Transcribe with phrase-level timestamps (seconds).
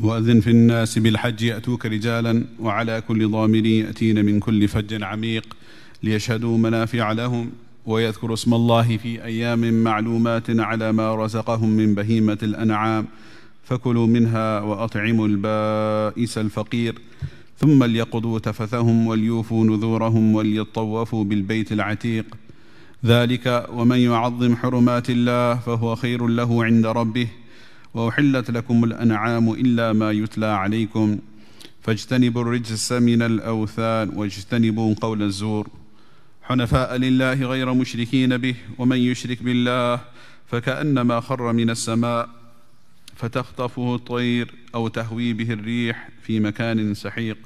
[0.00, 5.56] وأذن في الناس بالحج يأتوك رجالا وعلى كل ضامر يأتين من كل فج عميق
[6.02, 7.50] ليشهدوا منافع لهم
[7.86, 13.06] ويذكروا اسم الله في أيام معلومات على ما رزقهم من بهيمة الأنعام.
[13.64, 16.98] فكلوا منها وأطعموا البائس الفقير.
[17.58, 22.26] ثم ليقضوا تفثهم وليوفوا نذورهم وليطوفوا بالبيت العتيق.
[23.04, 27.28] ذلك ومن يعظم حرمات الله فهو خير له عند ربه.
[27.96, 31.18] وأحلت لكم الأنعام إلا ما يتلى عليكم.
[31.82, 35.68] فاجتنبوا الرجس من الأوثان واجتنبوا قول الزور.
[36.42, 40.00] حنفاء لله غير مشركين به ومن يشرك بالله
[40.46, 42.28] فكأنما خر من السماء
[43.16, 47.38] فتخطفه الطير أو تهوي به الريح في مكان سحيق.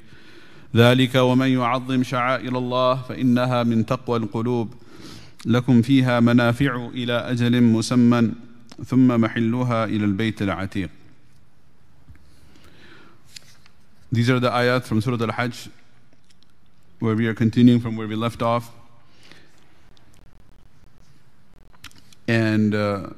[0.75, 4.73] ذلك ومن يعظم شعائر الله فإنها من تقوى القلوب.
[5.45, 8.31] لكم فيها منافع إلى أجل مسمى.
[8.84, 10.90] ثم محلها إلى البيت العتيق
[14.12, 15.68] These are the ayat from Surah Al-Hajj
[17.00, 18.70] where we are continuing from where we left off.
[22.28, 23.10] And uh,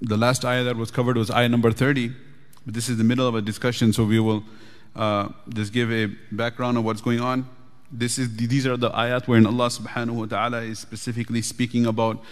[0.00, 2.12] the last ayah that was covered was ayah number 30.
[2.64, 4.44] But this is the middle of a discussion, so we will
[4.96, 7.48] uh, just give a background of what's going on.
[7.92, 12.22] This is these are the ayat wherein Allah subhanahu wa ta'ala is specifically speaking about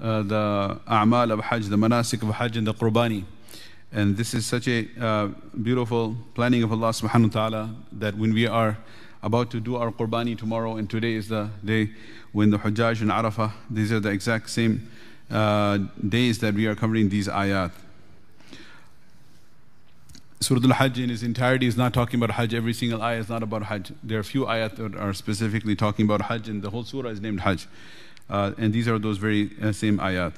[0.00, 3.24] uh, the a'mal of Hajj, the manasik of Hajj and the qurbani.
[3.92, 5.28] And this is such a uh,
[5.62, 8.78] beautiful planning of Allah subhanahu wa ta'ala that when we are
[9.22, 11.90] about to do our qurbani tomorrow, and today is the day
[12.32, 14.90] when the Hujjaj and Arafah, these are the exact same
[15.30, 17.72] uh, days that we are covering these ayat.
[20.40, 22.52] Surah Al-Hajj in its entirety is not talking about Hajj.
[22.52, 23.92] Every single ayah is not about Hajj.
[24.02, 27.08] There are a few ayat that are specifically talking about Hajj, and the whole surah
[27.08, 27.66] is named Hajj.
[28.29, 30.33] Uh, and these are those very uh, same ayat.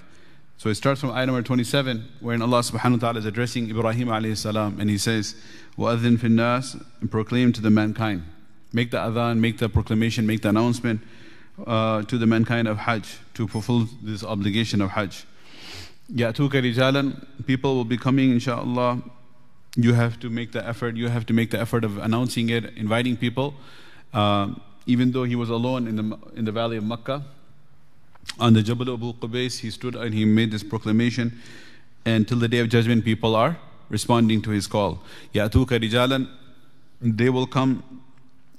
[0.58, 4.08] So it starts from ayah number 27, wherein Allah subhanahu wa ta'ala is addressing Ibrahim
[4.08, 5.36] alayhi salam, and he says,
[5.78, 8.23] وَأَذِّن فِي النَّاسِ and proclaim to the mankind.
[8.72, 11.02] Make the adhan, make the proclamation, make the announcement
[11.67, 15.26] uh, to the mankind of Hajj to fulfill this obligation of Hajj.
[16.11, 19.02] يَأْتُوكَ رِجَالًا People will be coming, inshallah.
[19.76, 22.76] You have to make the effort, you have to make the effort of announcing it,
[22.77, 23.55] inviting people.
[24.14, 24.54] Uh,
[24.86, 27.23] even though he was alone in the, in the valley of Makkah,
[28.39, 31.40] on the Jabal Abu Qubais, he stood and he made this proclamation.
[32.05, 33.58] And till the day of judgment, people are
[33.90, 35.02] responding to his call.
[35.34, 36.28] Ya'tuka rijalan,
[37.00, 38.02] they will come,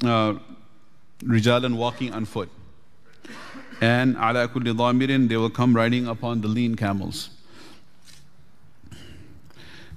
[0.03, 0.33] uh,
[1.23, 2.49] rijalan walking on foot.
[3.81, 7.29] And ala kulli dhamirin, they will come riding upon the lean camels.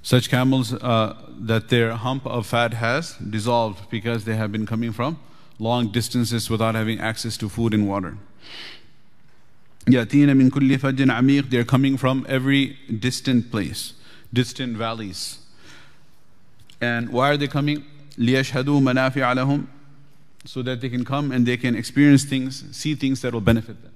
[0.01, 4.91] Such camels uh, that their hump of fat has dissolved because they have been coming
[4.91, 5.19] from
[5.59, 8.17] long distances without having access to food and water.
[9.88, 13.94] يأتين من كل فج عميق They're coming from every distant place,
[14.32, 15.38] distant valleys.
[16.80, 17.84] And why are they coming?
[18.18, 19.66] ليشهدوا منافع لهم
[20.44, 23.82] So that they can come and they can experience things, see things that will benefit
[23.82, 23.92] them.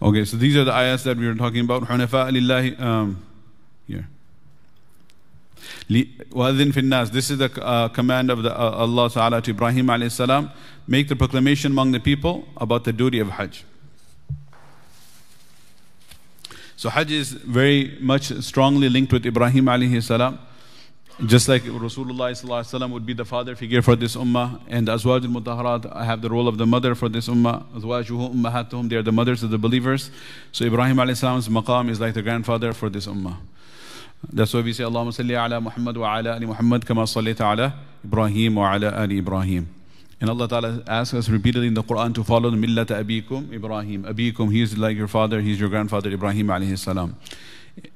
[0.00, 1.82] Okay, so these are the ayahs that we were talking about.
[1.82, 3.31] حنفاء لله um, here.
[5.88, 9.86] وَأَذِّن فِي النَّاسِ This is the uh, command of the, uh, Allah Ta'ala to Ibrahim
[9.86, 10.50] alayhi salam.
[10.86, 13.64] Make the proclamation among the people about the duty of Hajj.
[16.76, 20.38] So Hajj is very much strongly linked with Ibrahim alayhi salam.
[21.26, 26.04] Just like Rasulullah sallallahu would be the father figure for this ummah, and Azwaj al-Mutaharat
[26.04, 27.66] have the role of the mother for this ummah.
[27.72, 30.12] Azwajuhu ummahatuhum, they are the mothers of the believers.
[30.52, 33.38] So Ibrahim alayhi salam's maqam is like the grandfather for this ummah.
[34.31, 37.73] That's why we say Allahumma salli ala Muhammad wa ala ali Muhammad kama sallaita ala
[38.03, 39.67] Ibrahim wa ala ali Ibrahim.
[40.21, 44.03] And Allah Ta'ala asks us repeatedly in the Quran to follow the millata abikum Ibrahim.
[44.03, 47.17] Abikum, he is like your father, he is your grandfather Ibrahim alayhi salam.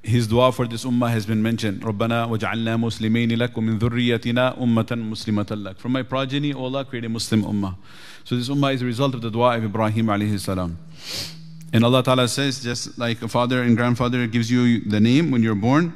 [0.04, 1.82] His dua for this ummah has been mentioned.
[1.82, 7.06] رَبَّنَا وَجْعَلْنَا مُسْلِمَيْنِ لَكْ وَمِن ذُرِّيَّتِنَا أُمَّةً مُسْلِمَةً لَكْ From my progeny, O Allah, create
[7.06, 7.76] a Muslim ummah.
[8.24, 10.78] So this ummah is a result of the dua of Ibrahim alayhi salam.
[11.72, 15.44] And Allah Ta'ala says, just like a father and grandfather gives you the name when
[15.44, 15.94] you're born,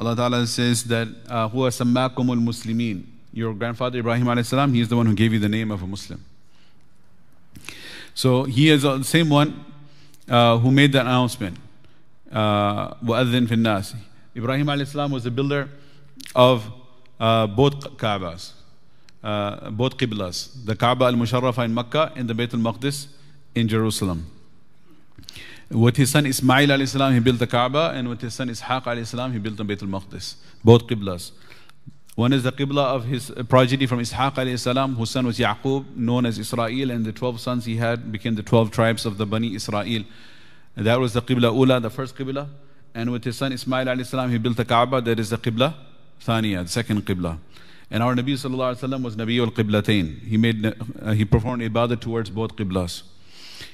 [0.00, 3.04] Allah Ta'ala says that huwa sammakumul muslimin.
[3.32, 5.82] Your grandfather Ibrahim alayhi salam, he is the one who gave you the name of
[5.82, 6.24] a Muslim.
[8.14, 9.64] So he is the same one
[10.28, 11.58] uh, who made the announcement.
[12.32, 13.94] وَأَذِّن فِي النَّاسِ
[14.34, 15.68] Ibrahim alayhi salam was the builder
[16.34, 16.70] of
[17.20, 18.52] uh, both Kaabas,
[19.22, 23.08] uh, both Qiblas, the Kaaba al-Musharrafa in Makkah and the Bayt al-Maqdis
[23.54, 24.30] in Jerusalem.
[25.71, 28.83] With his son Ismail alayhi salam, he built the Kaaba, and with his son Ishaq
[28.83, 30.35] alayhi salam, he built the Bayt al-Maqdis,
[30.65, 31.31] both Qiblas.
[32.15, 35.95] One is the Qibla of his progeny from Ishaq alayhi salam, whose son was Yaqub,
[35.95, 39.25] known as Israel, and the 12 sons he had became the 12 tribes of the
[39.25, 40.03] Bani Israel.
[40.75, 42.49] And that was the Qibla Ula, the first Qibla.
[42.93, 45.73] And with his son Ismail alayhi salam, he built the Kaaba, that is the Qibla
[46.25, 47.37] Thaniya, the second Qibla.
[47.89, 50.21] And our Nabi sallallahu alayhi wa was Nabi al Qiblatain.
[50.21, 53.03] He, made, uh, he performed ibadah towards both Qiblas.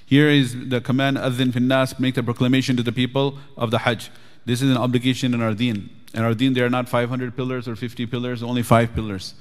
[0.06, 3.80] Here is the command, Adhin fin nas, make the proclamation to the people of the
[3.80, 4.10] Hajj.
[4.46, 5.90] This is an obligation in our deen.
[6.14, 9.34] In our deen, there are not 500 pillars or 50 pillars, only five pillars.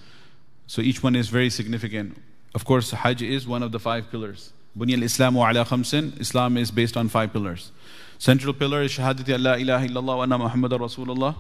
[0.67, 2.17] So each one is very significant.
[2.55, 4.53] Of course, Hajj is one of the five pillars.
[4.77, 7.71] Bunya al-Islamu ala khamsin, Islam is based on five pillars.
[8.19, 11.35] Central pillar is Shahadati Allah wa anna Muhammad Rasulullah.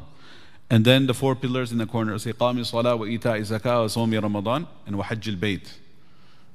[0.68, 4.20] And then the four pillars in the corner, say Qami Salah wa Ita Zakah wa
[4.20, 5.72] Ramadan and wa Hajj al-Bayt.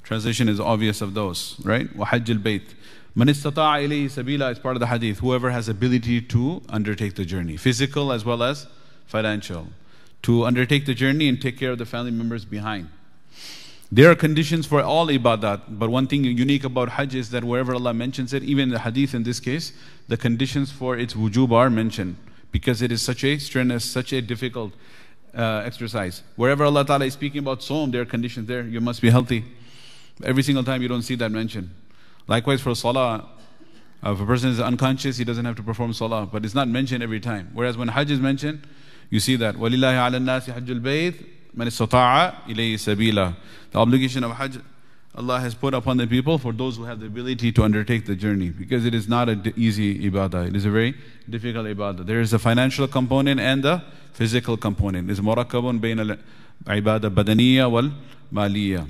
[0.03, 1.89] Translation is obvious of those, right?
[1.94, 2.63] Hajj al-Bayt.
[3.13, 5.19] Man istata'a sabila is part of the hadith.
[5.19, 8.68] Whoever has ability to undertake the journey, physical as well as
[9.06, 9.68] financial,
[10.24, 12.89] to undertake the journey and take care of the family members behind.
[13.92, 17.74] There are conditions for all ibadat, but one thing unique about Hajj is that wherever
[17.74, 19.74] Allah mentions it, even the hadith in this case,
[20.07, 22.15] the conditions for its wujub are mentioned
[22.53, 24.71] because it is such a strenuous, such a difficult
[25.36, 26.24] uh, exercise.
[26.38, 28.63] Wherever Allah Ta'ala is speaking about Som, there are conditions there.
[28.63, 29.44] You must be healthy.
[30.22, 31.70] Every single time you don't see that mentioned.
[32.28, 33.28] Likewise for salah,
[34.04, 36.68] uh, if a person is unconscious, he doesn't have to perform salah, but it's not
[36.68, 37.50] mentioned every time.
[37.52, 38.66] Whereas when Hajj is mentioned,
[39.10, 39.56] you see that.
[39.56, 41.26] وَلِلَّهِ عَلَى النَّاسِ حَجُّ الْبَيْتِ
[41.56, 43.36] مَنِ اسْتَطَاعَ إِلَيْهِ سَبِيلًا
[43.72, 44.58] The obligation of Hajj,
[45.14, 48.14] Allah has put upon the people for those who have the ability to undertake the
[48.14, 48.50] journey.
[48.50, 50.48] Because it is not an easy ibadah.
[50.48, 50.94] It is a very
[51.30, 52.04] difficult ibadah.
[52.04, 53.82] There is a financial component and the
[54.12, 55.08] physical component.
[55.08, 56.18] It is مُرَكَّبٌ بَيْنَ
[56.66, 57.92] الْعِبَادَةِ الْبَدَنِيَّة
[58.32, 58.86] وَالْمَالِيَّة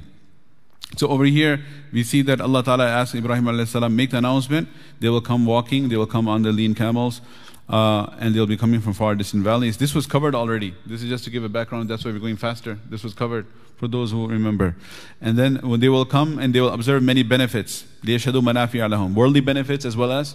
[0.97, 1.61] so over here,
[1.93, 4.69] we see that Allah Ta'ala asked Ibrahim alayhi salam, make the announcement.
[5.01, 7.21] They will come walking, they will come on the lean camels,
[7.69, 9.77] uh, and they'll be coming from far distant valleys.
[9.77, 10.75] This was covered already.
[10.87, 12.79] This is just to give a background, that's why we're going faster.
[12.89, 13.47] This was covered
[13.77, 14.77] for those who remember.
[15.21, 17.85] And then when they will come and they will observe many benefits.
[18.03, 20.35] لِيَشْهَدُوا مَنَافِعَ لَهُمْ Worldly benefits as well as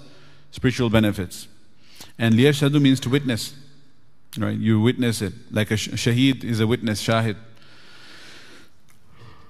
[0.51, 1.47] spiritual benefits.
[2.19, 3.55] And liyashhadu means to witness.
[4.37, 4.57] Right?
[4.57, 5.33] You witness it.
[5.49, 7.35] Like a shaheed is a witness, shahid.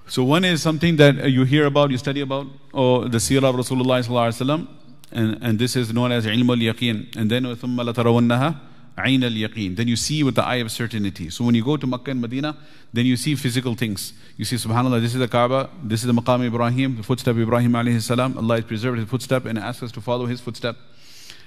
[0.06, 3.56] So one is something that you hear about, you study about, or the seerah of
[3.56, 4.68] Rasulullah
[5.12, 7.16] and, and this is known as ilm al-yaqeen.
[7.16, 8.60] And then ثُمَّ لَتَرَوَنَّهَا
[8.98, 9.76] عين اليقين.
[9.76, 11.30] Then you see with the eye of certainty.
[11.30, 12.56] So when you go to Makkah and Medina,
[12.92, 14.12] then you see physical things.
[14.36, 17.40] You see, subhanAllah, this is the Kaaba, this is the Maqam Ibrahim, the footstep of
[17.40, 18.36] Ibrahim alayhi salam.
[18.36, 20.76] Allah has preserved his footstep and asks us to follow his footstep.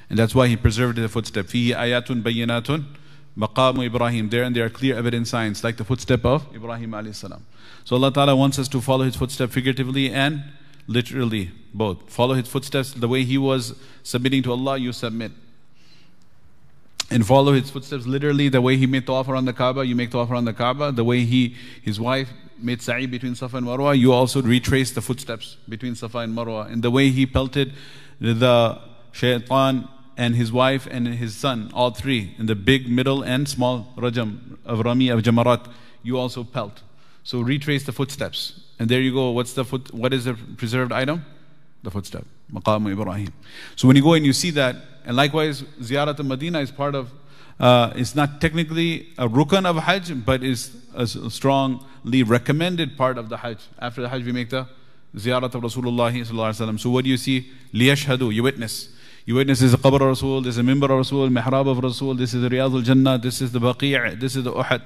[0.09, 1.45] And that's why he preserved the footstep.
[1.45, 2.81] فيه آيات بينات
[3.37, 7.15] Maqam Ibrahim, there and there are clear evident signs like the footstep of Ibrahim alayhi
[7.15, 7.47] salam.
[7.85, 10.43] So Allah Ta'ala wants us to follow his footstep figuratively and
[10.87, 12.11] literally both.
[12.11, 15.32] Follow his footsteps the way he was submitting to Allah, you submit.
[17.11, 20.11] And follow his footsteps literally the way he made tawaf around the Kaaba, you make
[20.11, 20.93] tawaf around the Kaaba.
[20.93, 25.00] The way he, his wife made sa'i between Safa and Marwa, you also retrace the
[25.00, 26.71] footsteps between Safa and Marwa.
[26.71, 27.73] And the way he pelted
[28.21, 28.81] the
[29.12, 29.88] shaitan
[30.20, 34.58] and his wife and his son, all three, in the big, middle, and small rajam
[34.67, 35.67] of Rami of Jamarat,
[36.02, 36.82] you also pelt.
[37.25, 38.61] So retrace the footsteps.
[38.78, 39.31] And there you go.
[39.31, 41.25] What's the foot, what is the preserved item?
[41.82, 42.26] The footstep.
[42.52, 43.32] Maqam Ibrahim.
[43.76, 44.76] So when you go and you see that,
[45.06, 47.11] and likewise, Ziyarat al Medina is part of,
[47.58, 53.31] uh, it's not technically a rukun of Hajj, but is a strongly recommended part of
[53.31, 53.61] the Hajj.
[53.78, 54.67] After the Hajj, we make the
[55.17, 56.78] Ziyarat of Rasulullah.
[56.78, 57.50] So what do you see?
[57.72, 58.91] Liyashhadu, you witness.
[59.27, 61.69] You witness this is a qabr of Rasul, this is a minbar of Rasul, mihrab
[61.69, 64.53] of Rasul, this is the Riyadh al Jannah, this is the Baqi', this is the
[64.53, 64.82] Uhud.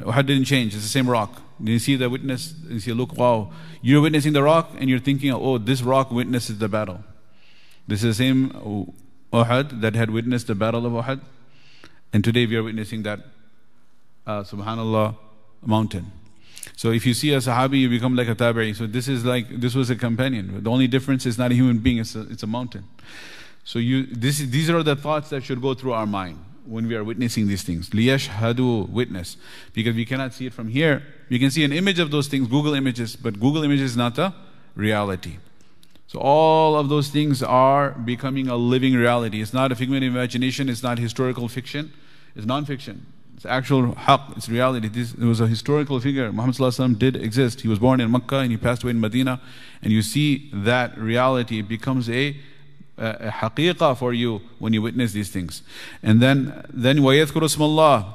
[0.00, 1.42] Uhud didn't change, it's the same rock.
[1.60, 3.50] You see the witness, you see, look, wow.
[3.82, 7.02] You're witnessing the rock and you're thinking, oh, this rock witnesses the battle.
[7.86, 8.50] This is the same
[9.32, 11.20] Uhud that had witnessed the battle of Uhud.
[12.12, 13.20] And today we are witnessing that,
[14.26, 15.16] uh, subhanAllah,
[15.64, 16.12] mountain.
[16.76, 18.76] So if you see a Sahabi, you become like a Tabi'i.
[18.76, 20.62] So this is like, this was a companion.
[20.62, 22.84] The only difference is not a human being, it's a, it's a mountain.
[23.68, 26.94] So you, this, these are the thoughts that should go through our mind when we
[26.94, 27.90] are witnessing these things.
[27.90, 29.36] Liyashhadu, witness.
[29.74, 31.02] Because we cannot see it from here.
[31.28, 34.14] You can see an image of those things, Google images, but Google images is not
[34.14, 34.32] the
[34.74, 35.36] reality.
[36.06, 39.42] So all of those things are becoming a living reality.
[39.42, 41.92] It's not a figment of imagination, it's not historical fiction,
[42.34, 43.04] it's non-fiction.
[43.36, 44.88] It's actual haqq, it's reality.
[44.88, 46.32] This it was a historical figure.
[46.32, 47.60] Muhammad did exist.
[47.60, 49.42] He was born in Makkah and he passed away in Medina.
[49.82, 52.34] And you see that reality it becomes a
[52.97, 55.61] a haqiqah for you when you witness these things.
[56.01, 58.13] And then, then وَيَذْكُرُ اسْمَ اللَّهِ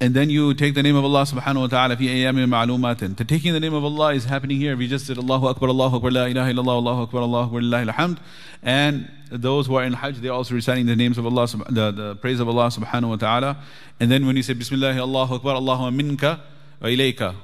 [0.00, 3.16] And then you take the name of Allah subhanahu wa ta'ala fi ayyamin ma'lumatin.
[3.16, 4.76] The taking the name of Allah is happening here.
[4.76, 7.92] We just said Allahu Akbar, Allahu Akbar, la ilaha illallah, Allahu Akbar, Allahu Akbar, lillahi
[7.92, 8.18] alhamd.
[8.62, 12.16] And those who are in Hajj, they're also reciting the names of Allah, the, the
[12.16, 13.56] praise of Allah subhanahu wa ta'ala.
[14.00, 16.40] And then when you say Bismillah, Allahu Akbar, Allahu minka
[16.80, 17.34] wa ilayka.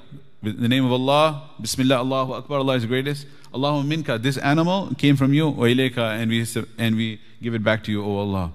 [0.47, 3.27] The name of Allah, Bismillah, Allahu Akbar, Allah is the greatest.
[3.55, 6.45] Allahu minka, this animal came from you, wa ilayka, and we,
[6.79, 8.53] and we give it back to you, O Allah.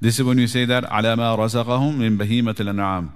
[0.00, 3.10] This is when you say that, على ما رزقهم من بهيمة الأنعام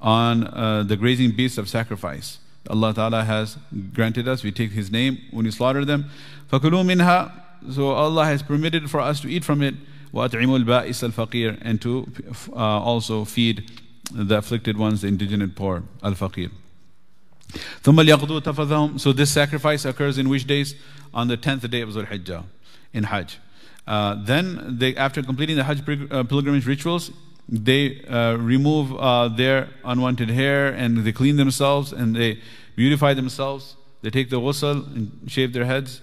[0.00, 2.38] on uh, the grazing beasts of sacrifice.
[2.70, 3.58] Allah Ta'ala has
[3.92, 6.10] granted us, we take His name when we slaughter them.
[6.50, 9.74] فَكُلُوا مِنْهَا So Allah has permitted for us to eat from it.
[10.14, 12.06] وَأَطْعِمُوا الْبَائِسَ الْفَقِيرَ And to
[12.52, 13.70] uh, also feed
[14.12, 16.50] the afflicted ones, the indigent poor, al-faqir.
[17.82, 20.74] ثُمَّ لْيَقْضُوا تَفَثَهُمْ So this sacrifice occurs in which days?
[21.14, 22.44] On the 10th day of Dhul Hijjah,
[22.92, 23.38] in Hajj.
[23.86, 27.10] Uh, then, they, after completing the Hajj uh, pilgrimage rituals,
[27.48, 32.40] they uh, remove uh, their unwanted hair and they clean themselves and they
[32.76, 33.76] beautify themselves.
[34.02, 36.02] They take the ghusl and shave their heads.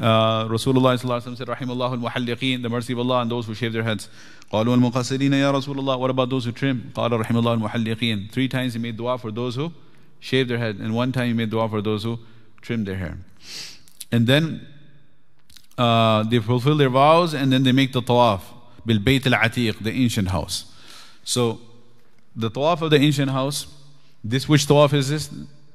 [0.00, 4.08] Uh, Rasulullah said, Rahimullah al-muhalliqeen, the mercy of Allah and those who shave their heads.
[4.52, 6.92] قالوا المقصرين يا رسول الله What about those who trim?
[6.94, 9.72] قال رحم الله المحلقين Three times he made dua for those who
[10.19, 12.19] shave their head and one time he made dua for those who
[12.61, 13.17] trim their hair.
[14.11, 14.67] And then
[15.77, 18.41] uh, they fulfill their vows and then they make the tawaf.
[18.85, 20.73] Bil Bayt al-Atiq, the ancient house.
[21.23, 21.59] So,
[22.35, 23.67] the tawaf of the ancient house,
[24.23, 25.29] this which tawaf is this?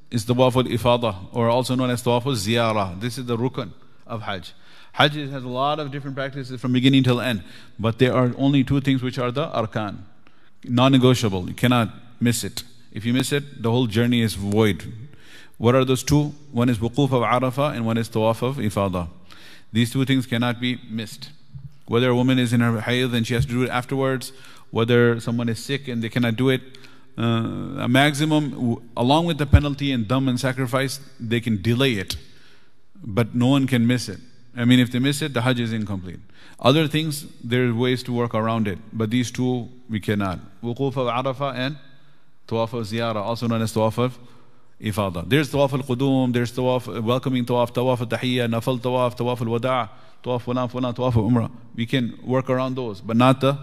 [0.09, 2.99] Is the tawaf al-Ifada, or also known as tawaf al-Ziyarah.
[2.99, 3.71] This is the rukun
[4.07, 4.53] of Hajj.
[4.93, 7.43] Hajj has a lot of different practices from beginning till end,
[7.79, 9.99] but there are only two things which are the arkan,
[10.63, 11.47] non-negotiable.
[11.47, 12.63] You cannot miss it.
[12.93, 14.85] If you miss it, the whole journey is void.
[15.57, 16.33] What are those two?
[16.51, 19.07] One is wuquf of Arafah and one is tawaf of Ifada.
[19.71, 21.31] These two things cannot be missed.
[21.87, 24.31] Whether a woman is in her hayd and she has to do it afterwards,
[24.69, 26.61] whether someone is sick and they cannot do it,
[27.17, 32.15] uh, a maximum, along with the penalty and dam and sacrifice, they can delay it.
[33.03, 34.19] But no one can miss it.
[34.55, 36.19] I mean, if they miss it, the Hajj is incomplete.
[36.59, 38.77] Other things, there are ways to work around it.
[38.93, 40.39] But these two, we cannot.
[40.63, 41.77] Wuquf of Arafah and
[42.47, 44.19] Tawaf of Ziyarah, also known as Tawaf of
[44.81, 45.27] Ifada.
[45.27, 49.89] There's Tawaf al-Qudum, there's Tawaf, welcoming Tawaf, Tawaf al-Tahiyya, Nafal Tawaf, Tawaf al-Wada'
[50.23, 51.51] tawaf fulan fulan, tawaf al-Umrah.
[51.75, 53.57] We can work around those, but not the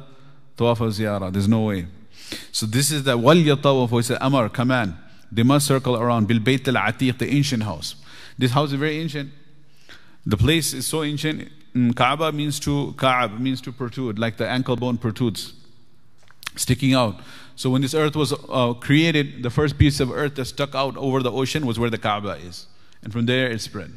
[0.56, 1.32] tawaf of ziyarah.
[1.32, 1.86] There's no way.
[2.52, 4.94] So this is the wal yatawaf, it's an amar, command.
[5.32, 7.94] They must circle around bil bayt al atiq, the ancient house.
[8.38, 9.32] This house is very ancient.
[10.26, 11.50] The place is so ancient.
[11.74, 15.54] Mm, Kaaba means to Kaab means to protrude, like the ankle bone protrudes,
[16.56, 17.20] sticking out.
[17.60, 20.96] So when this earth was uh, created, the first piece of earth that stuck out
[20.96, 22.66] over the ocean was where the Kaaba is,
[23.02, 23.92] and from there it spread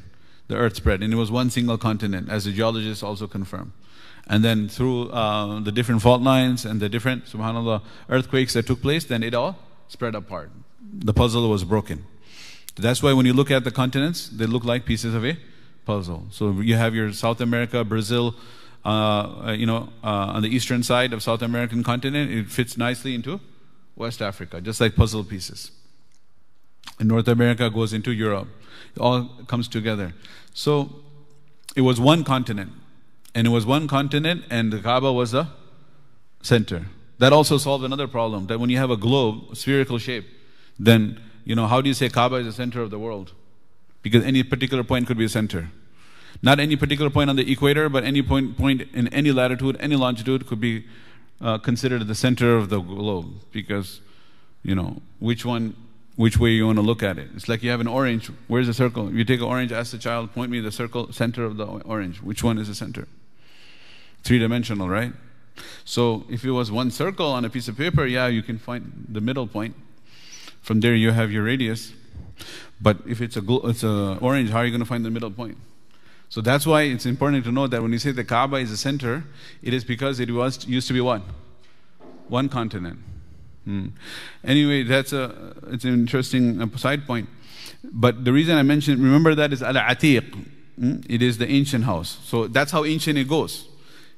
[0.48, 1.02] the earth spread.
[1.02, 3.74] And it was one single continent, as the geologists also confirm.
[4.28, 8.82] And then through uh, the different fault lines and the different, subhanAllah, earthquakes that took
[8.82, 10.52] place, then it all spread apart.
[10.94, 12.06] The puzzle was broken.
[12.76, 15.38] That's why when you look at the continents, they look like pieces of a
[15.86, 16.28] puzzle.
[16.32, 18.36] So you have your South America, Brazil,
[18.86, 18.90] uh,
[19.48, 23.16] uh you know, uh, on the eastern side of South American continent, it fits nicely
[23.16, 23.40] into
[23.96, 25.72] West Africa, just like puzzle pieces.
[27.00, 28.48] And North America goes into Europe.
[28.96, 30.14] It all comes together.
[30.54, 30.90] So
[31.76, 32.72] it was one continent.
[33.36, 35.48] And it was one continent, and the Kaaba was the
[36.42, 36.86] center.
[37.18, 40.26] That also solved another problem that when you have a globe, spherical shape,
[40.78, 43.34] then, you know, how do you say Kaaba is the center of the world?
[44.04, 45.72] Because any particular point could be a center.
[46.42, 49.96] Not any particular point on the equator, but any point, point in any latitude, any
[49.96, 50.86] longitude could be
[51.44, 53.28] uh, considered the center of the globe.
[53.52, 54.02] Because,
[54.64, 55.76] you know, which one
[56.16, 57.30] which way you want to look at it.
[57.36, 58.30] It's like you have an orange.
[58.48, 59.12] Where's the circle?
[59.12, 62.22] You take an orange, ask the child, point me the circle, center of the orange.
[62.22, 63.08] Which one is the center?
[64.24, 65.12] Three dimensional, right?
[65.86, 69.06] So if it was one circle on a piece of paper, yeah, you can find
[69.10, 69.76] the middle point.
[70.62, 71.94] From there, you have your radius.
[72.82, 75.32] But if it's a it's a orange, how are you going to find the middle
[75.32, 75.58] point?
[76.34, 78.78] So that's why it's important to know that when you say the Kaaba is the
[78.78, 79.24] center,
[79.62, 81.22] it is because it was used to be one,
[82.28, 82.98] one continent.
[83.66, 83.90] Hmm.
[84.44, 87.30] Anyway, that's a it's an interesting uh, side point.
[87.84, 90.34] But the reason I mentioned, remember that is al atiq.
[90.80, 91.02] Hmm?
[91.08, 92.18] It is the ancient house.
[92.24, 93.70] So that's how ancient it goes.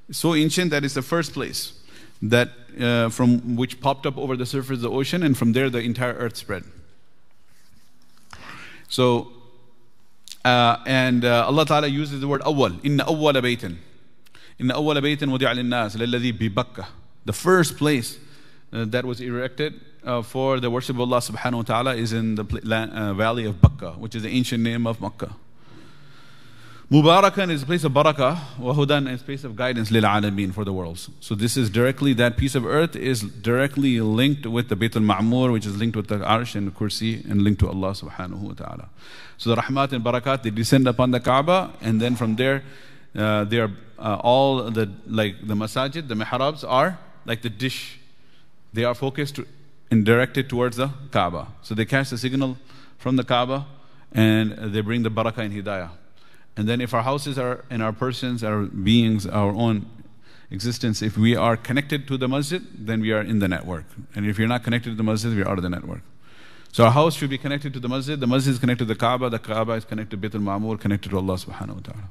[0.10, 1.74] So ancient that it's the first place
[2.22, 2.48] that
[2.79, 5.79] uh, from which popped up over the surface of the ocean, and from there the
[5.79, 6.63] entire earth spread.
[8.88, 9.34] So,
[10.45, 12.79] uh, and uh, Allah Ta'ala uses the word awwal.
[12.85, 13.77] Inna awwala baytin.
[14.59, 16.87] Inna awwala baytin wadi'a lin-nas lalladhi bi Bakkah.
[17.25, 18.19] The first place
[18.71, 22.35] uh, that was erected uh, for the worship of Allah subhanahu wa ta'ala is in
[22.35, 25.33] the uh, valley of Bakka, which is the ancient name of Makkah.
[26.91, 30.63] Mubarakan is a place of barakah, wahudan is a place of guidance lil alameen for
[30.63, 31.09] the worlds.
[31.19, 35.51] So this is directly, that piece of earth is directly linked with the Bayt al-Ma'mur,
[35.51, 38.53] which is linked with the Arsh and the Kursi and linked to Allah subhanahu wa
[38.53, 38.89] ta'ala.
[39.39, 42.61] So the rahmat and barakat, they descend upon the Kaaba and then from there,
[43.15, 47.99] uh, they are uh, all the, like the masajid, the mihrabs are like the dish.
[48.73, 49.39] They are focused
[49.89, 51.47] and directed towards the Kaaba.
[51.63, 52.59] So they catch the signal
[52.99, 53.65] from the Kaaba
[54.11, 55.89] and they bring the barakah and hidayah.
[56.57, 59.85] And then if our houses are and our persons, our beings, our own
[60.51, 63.85] existence, if we are connected to the masjid, then we are in the network.
[64.15, 66.01] And if you're not connected to the masjid, we are out of the network.
[66.71, 69.00] So our house should be connected to the masjid, the masjid is connected to the
[69.00, 72.09] Kaaba, the Kaaba is connected to Bayt al-Ma'mur, connected to Allah subhanahu wa ta'ala.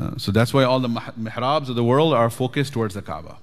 [0.00, 3.36] Uh, so that's why all the mihrabs of the world are focused towards the Kaaba.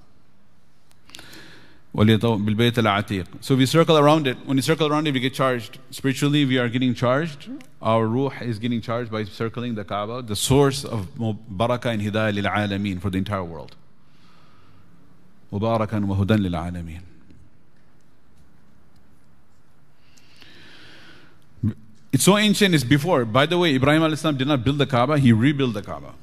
[1.94, 4.36] So we circle around it.
[4.44, 5.78] When we circle around it, we get charged.
[5.90, 7.48] Spiritually, we are getting charged.
[7.82, 12.34] Our ruh is getting charged by circling the Kaaba, the source of barakah and hidayah
[12.34, 13.74] lil alameen for the entire world.
[15.52, 17.00] Hudan lil alameen.
[22.12, 23.24] It's so ancient, it's before.
[23.24, 26.14] By the way, Ibrahim al-Islam did not build the Kaaba, he rebuilt the Kaaba.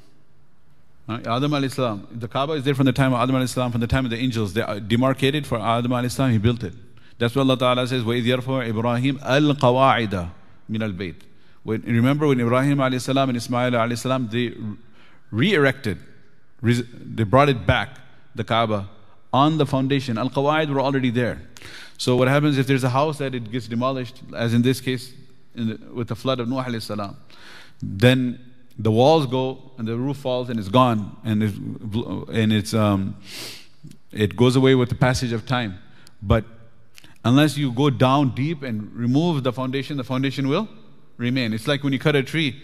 [1.09, 4.05] Adam al-Islam, the Kaaba is there from the time of Adam al-Islam, from the time
[4.05, 4.53] of the angels.
[4.53, 6.75] They demarcated for Adam al-Islam, he built it.
[7.19, 10.31] That's what Allah Ta'ala says, وَإِذْ يَرْفَعُ إِبْرَاهِيمَ الْقَوَاعِدَ
[10.71, 11.17] مِنَ الْبَيْتِ
[11.63, 14.57] when, remember when Ibrahim alayhi and Ismail alayhi they
[15.31, 15.99] re-erected,
[16.63, 17.99] they brought it back,
[18.35, 18.89] the Kaaba,
[19.33, 20.17] on the foundation.
[20.17, 21.43] Al-Qawaid were already there.
[21.99, 25.13] So what happens if there's a house that it gets demolished, as in this case,
[25.55, 27.17] in the, with the flood of Noah alayhi
[27.83, 28.39] then
[28.78, 31.54] the walls go and the roof falls and it's gone and, it,
[32.34, 33.16] and it's, um,
[34.12, 35.78] it goes away with the passage of time.
[36.22, 36.46] But
[37.24, 40.68] unless you go down deep and remove the foundation, the foundation will
[41.18, 41.54] remain.
[41.54, 42.62] It's like when you cut a tree,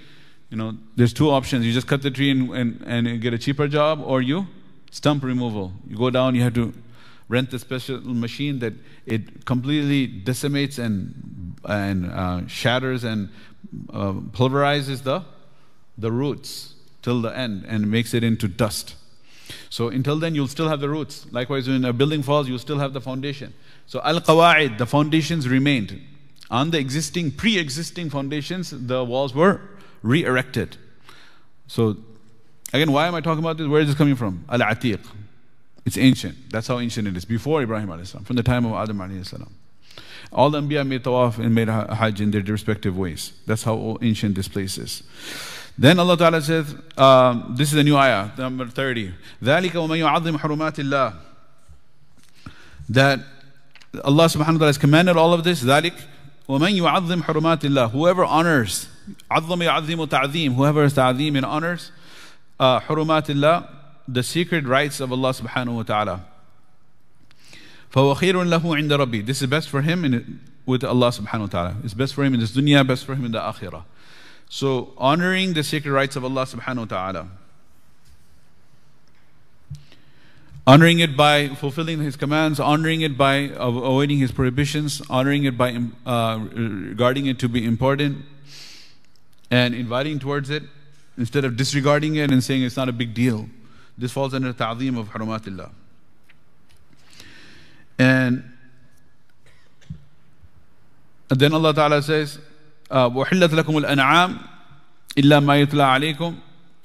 [0.50, 1.66] you know, there's two options.
[1.66, 4.48] You just cut the tree and, and, and get a cheaper job, or you
[4.92, 5.72] stump removal.
[5.88, 6.74] You go down, you have to
[7.30, 8.74] rent a special machine that
[9.06, 13.30] it completely decimates and, and uh, shatters and
[13.94, 15.24] uh, pulverizes the
[16.02, 18.96] the roots till the end and makes it into dust.
[19.70, 21.26] So until then, you'll still have the roots.
[21.32, 23.54] Likewise, when a building falls, you'll still have the foundation.
[23.88, 26.02] So al-qawaid, the foundations remained.
[26.50, 29.62] On the existing, pre-existing foundations, the walls were
[30.04, 30.78] re-erected.
[31.68, 31.98] So
[32.74, 33.68] again, why am I talking about this?
[33.68, 34.46] Where is this coming from?
[34.50, 35.00] Al-atiq.
[35.86, 36.52] It's ancient.
[36.52, 37.26] That's how ancient it is.
[37.26, 39.56] Before Ibrahim alayhi from the time of Adam salam.
[40.32, 43.34] All the Anbiya made tawaf and made hajj in their respective ways.
[43.48, 45.04] That's how ancient this place is.
[45.79, 49.13] Then Allah Ta'ala says, um, this is a new ayah, number 30.
[49.43, 51.15] ذَلِكَ وَمَن يُعَظِّمْ حُرُمَاتِ اللَّهِ
[52.89, 53.21] That
[54.03, 55.63] Allah subhanahu wa ta'ala has commanded all of this.
[55.63, 55.95] ذَلِكَ
[56.49, 58.89] وَمَن يُعَظِّمْ حُرُمَاتِ اللَّهِ Whoever honors,
[59.31, 61.93] عَظَّمَ يُعَظِّمُ تَعْظِيم Whoever is ta'ظim and honors
[62.59, 63.69] uh, حُرُمَاتِ اللَّهِ
[64.09, 66.25] The secret rights of Allah subhanahu wa ta'ala.
[67.93, 71.47] فَهُوَ خَيْرٌ لَهُ عِنْدَ رَبِّي This is best for him in, with Allah subhanahu wa
[71.47, 71.77] ta'ala.
[71.85, 73.85] It's best for him in this dunya, best for him in the akhirah.
[74.54, 77.28] So, honoring the sacred rights of Allah subhanahu wa ta'ala.
[80.68, 85.80] Honoring it by fulfilling His commands, honoring it by avoiding His prohibitions, honoring it by
[86.06, 88.26] uh, regarding it to be important,
[89.50, 90.64] and inviting towards it
[91.18, 93.48] instead of disregarding it and saying it's not a big deal.
[93.98, 95.72] This falls under ta'zeem of harumatillah.
[97.98, 98.44] And
[101.30, 102.38] then Allah Ta'ala says,
[102.91, 104.39] وَحِلَّتْ لَكُمُ الْأَنْعَامِ
[105.17, 106.37] إِلَّا مَا يُتْلَى عَلَيْكُمْ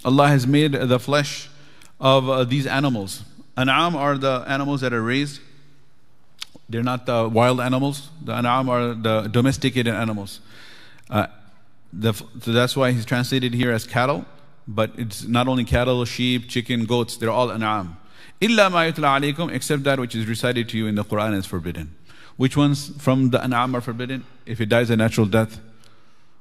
[0.03, 1.47] Allah has made the flesh
[1.99, 3.23] of uh, these animals.
[3.55, 5.39] An'am are the animals that are raised.
[6.69, 8.09] They're not the wild animals.
[8.23, 10.39] The an'am are the domesticated animals.
[11.09, 11.27] Uh,
[11.93, 14.25] the, so that's why he's translated here as cattle.
[14.67, 17.17] But it's not only cattle, sheep, chicken, goats.
[17.17, 17.97] They're all an'am.
[18.41, 21.45] إِلَّا مَا يُتْلَى عَلَيْكُمْ Except that which is recited to you in the Quran is
[21.45, 21.95] forbidden.
[22.37, 24.23] Which ones from the an'am are forbidden?
[24.45, 25.59] If it dies a natural death,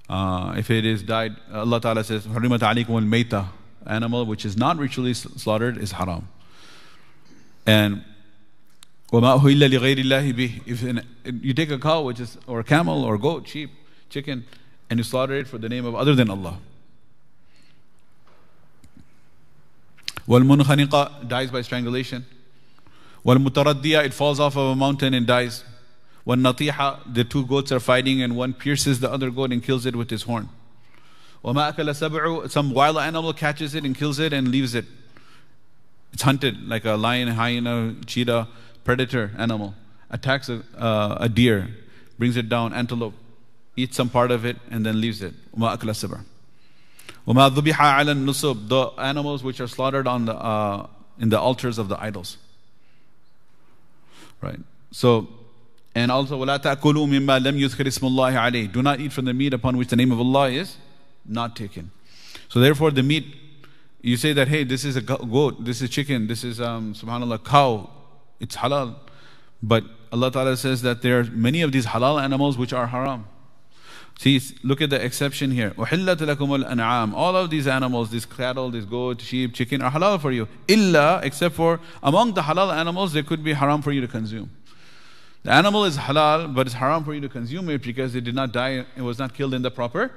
[0.08, 3.46] uh, if it is died, Allah Ta'ala says, حُرِّمَتْ عَلَيْكُمُ الْمَيْتَةِ
[3.86, 6.28] Animal which is not ritually slaughtered is haram.
[7.64, 8.04] And
[9.12, 12.64] وَمَا أُهِلَّ لِغَيْرِ اللَّهِ بِهِ If an, you take a cow, which is, or a
[12.64, 13.70] camel, or goat, sheep,
[14.08, 14.44] chicken,
[14.88, 16.58] and you slaughter it for the name of other than Allah.
[20.28, 22.24] وَالْمُنْخَنِقَ dies by strangulation.
[23.24, 25.64] وَالْمُتَرَدِّيَ It falls off of a mountain and dies.
[26.24, 29.86] When natiha, the two goats are fighting and one pierces the other goat and kills
[29.86, 30.48] it with his horn.
[31.42, 34.84] Some wild animal catches it and kills it and leaves it.
[36.12, 38.48] It's hunted like a lion, hyena, cheetah,
[38.84, 39.74] predator animal.
[40.10, 41.68] Attacks a, uh, a deer,
[42.18, 43.14] brings it down, antelope,
[43.76, 45.34] eats some part of it and then leaves it.
[47.26, 50.86] وَمَا ذُبِحَ عَلَى النُّصُبِ The animals which are slaughtered on the, uh,
[51.18, 52.38] in the altars of the idols.
[54.40, 54.58] Right.
[54.90, 55.28] So,
[55.94, 59.34] and also, وَلَا تَأْكُلُوا مِمَّا لَمْ يُذْكَرِ اسْمُ اللَّهِ عَلَيْهِ Do not eat from the
[59.34, 60.76] meat upon which the name of Allah is
[61.26, 61.90] not taken.
[62.48, 63.26] So therefore the meat,
[64.00, 67.44] you say that, hey, this is a goat, this is chicken, this is, um, subhanAllah,
[67.44, 67.90] cow,
[68.38, 68.94] it's halal.
[69.62, 73.26] But Allah Ta'ala says that there are many of these halal animals which are haram.
[74.18, 75.70] See, look at the exception here.
[75.72, 80.20] أُحِلَّتْ لَكُمُ الْأَنْعَامِ All of these animals, this cattle, this goat, sheep, chicken, are halal
[80.20, 80.46] for you.
[80.68, 84.50] Illa, except for among the halal animals, they could be haram for you to consume.
[85.44, 88.34] The animal is halal, but it's haram for you to consume it because it did
[88.34, 90.12] not die, it was not killed in the proper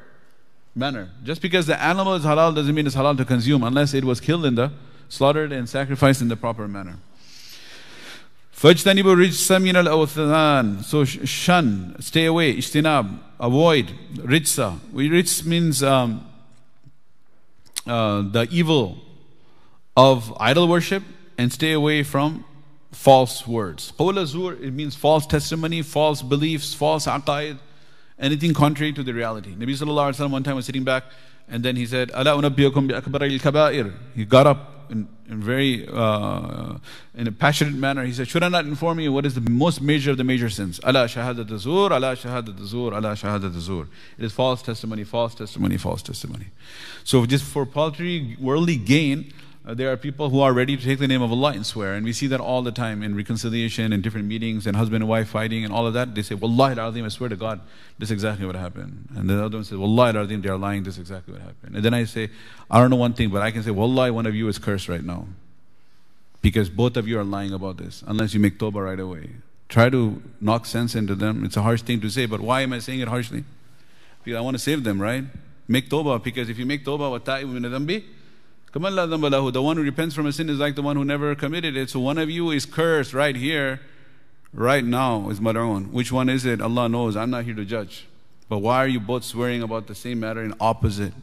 [0.76, 1.10] manner.
[1.24, 4.20] Just because the animal is halal doesn't mean it's halal to consume unless it was
[4.20, 4.72] killed in the,
[5.08, 6.98] slaughtered and sacrificed in the proper manner.
[8.56, 14.80] فَاجْتَنِبُوا الرِّجْسَ مِنَ الْأَوْثَانِ So shun, stay away, ijtinab, avoid, rijsa.
[14.94, 16.26] Rijs means um,
[17.86, 19.00] uh, the evil
[19.98, 21.04] of idol worship
[21.38, 22.46] and stay away from
[22.93, 23.93] false words.
[23.99, 27.59] Qawla zur, it means false testimony, false beliefs, false aqaid,
[28.19, 29.55] anything contrary to the reality.
[29.55, 31.05] Nabi sallallahu alaihi wasallam one time was sitting back
[31.51, 35.89] and then he said, "Ala unabbiyakum bi akbar al-kaba'ir." He got up in, in very
[35.91, 36.79] uh,
[37.15, 38.05] in a passionate manner.
[38.05, 40.51] He said, "Should I not inform you what is the most major of the major
[40.51, 40.81] sins?
[40.85, 43.89] Ala shahadat zur, ala shahadat zur, ala shahadat zur.
[44.19, 46.47] It is false testimony, false testimony, false testimony.
[47.05, 49.33] So just for paltry worldly gain,
[49.69, 51.93] uh, there are people who are ready to take the name of Allah and swear.
[51.93, 55.09] And we see that all the time in reconciliation and different meetings and husband and
[55.11, 56.15] wife fighting and all of that.
[56.15, 57.61] They say, Wallahi al-Azim, I swear to God,
[57.99, 59.09] this is exactly what happened.
[59.15, 61.77] And the other one says, Wallahi al-Azim, they are lying, this is exactly what happened.
[61.77, 62.31] And then I say,
[62.71, 64.89] I don't know one thing, but I can say, Wallahi, one of you is cursed
[64.89, 65.27] right now.
[66.41, 69.33] Because both of you are lying about this, unless you make tawbah right away.
[69.69, 71.45] Try to knock sense into them.
[71.45, 73.45] It's a harsh thing to say, but why am I saying it harshly?
[74.25, 75.25] Because I want to save them, right?
[75.67, 77.67] Make tawbah, because if you make tawbah, wa ta'ibu min
[78.74, 81.90] the one who repents from a sin is like the one who never committed it.
[81.90, 83.82] So one of you is cursed right here,
[84.54, 85.92] right now, is Mad'un.
[85.92, 86.62] Which one is it?
[86.62, 87.16] Allah knows.
[87.16, 88.08] I'm not here to judge.
[88.50, 91.14] But why are you both swearing about the same matter in opposite?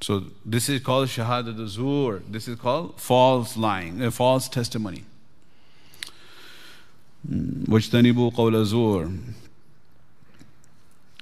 [0.00, 2.22] So this is called shahadat zur.
[2.28, 5.04] This is called false lying, a false testimony.
[7.68, 9.12] واجتنبوا قول الزور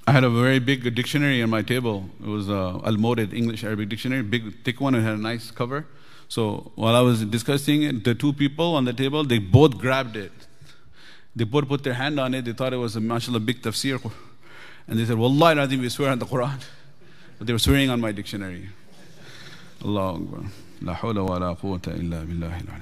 [0.07, 2.07] I had a very big dictionary on my table.
[2.21, 4.93] It was a Al-Mawrid English Arabic dictionary, big thick one.
[4.93, 5.87] It had a nice cover.
[6.27, 10.15] So while I was discussing it, the two people on the table, they both grabbed
[10.15, 10.31] it.
[11.35, 12.45] They both put their hand on it.
[12.45, 13.99] They thought it was a mashallah big tafsir.
[14.87, 16.61] And they said, Wallahi, I think we swear on the Quran.
[17.39, 18.69] But they were swearing on my dictionary.
[19.81, 20.43] Akbar.
[20.81, 22.81] La hawla wa la quwwata illa billahi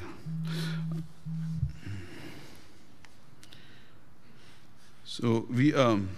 [5.06, 6.10] So we um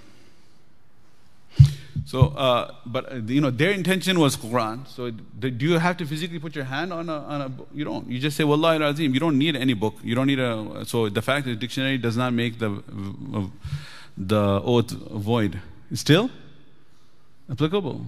[2.04, 4.88] so, uh, but uh, you know, their intention was Quran.
[4.88, 7.52] So, do you have to physically put your hand on a, on a?
[7.74, 8.10] You don't.
[8.10, 9.14] You just say Wallahi Azim.
[9.14, 9.96] You don't need any book.
[10.04, 10.86] You don't need a.
[10.86, 12.82] So, the fact that the dictionary does not make the
[14.18, 15.62] the oath void.
[15.94, 16.30] Still
[17.50, 18.06] applicable.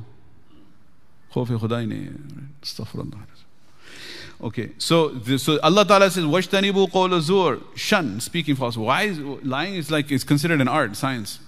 [4.40, 8.78] Okay, so so Allah Ta'ala says, "Washtanibu qawl zur." Shun speaking false.
[8.78, 9.76] Why is lying?
[9.76, 11.40] Is like it's considered an art, science.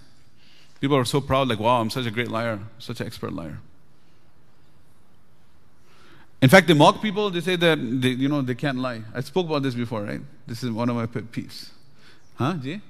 [0.80, 3.58] People are so proud, like, wow, I'm such a great liar, such an expert liar.
[6.42, 9.02] In fact, they mock people, they say that, they, you know, they can't lie.
[9.14, 10.20] I spoke about this before, right?
[10.46, 11.70] This is one of my pet peeves.
[12.36, 12.80] Huh, जी?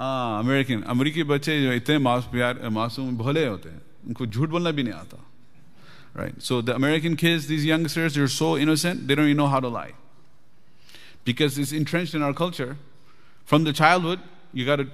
[0.00, 4.70] हाँ American अमेरिकी बच्चे जो इतने मास प्यार मासूम भले होते हैं उनको झूठ बोलना
[4.72, 5.18] भी नहीं आता
[6.14, 9.60] right so the american kids these youngsters they're so innocent they don't even know how
[9.64, 9.92] to lie
[11.24, 12.70] because it's entrenched in our culture
[13.52, 14.24] from the childhood
[14.60, 14.86] you got to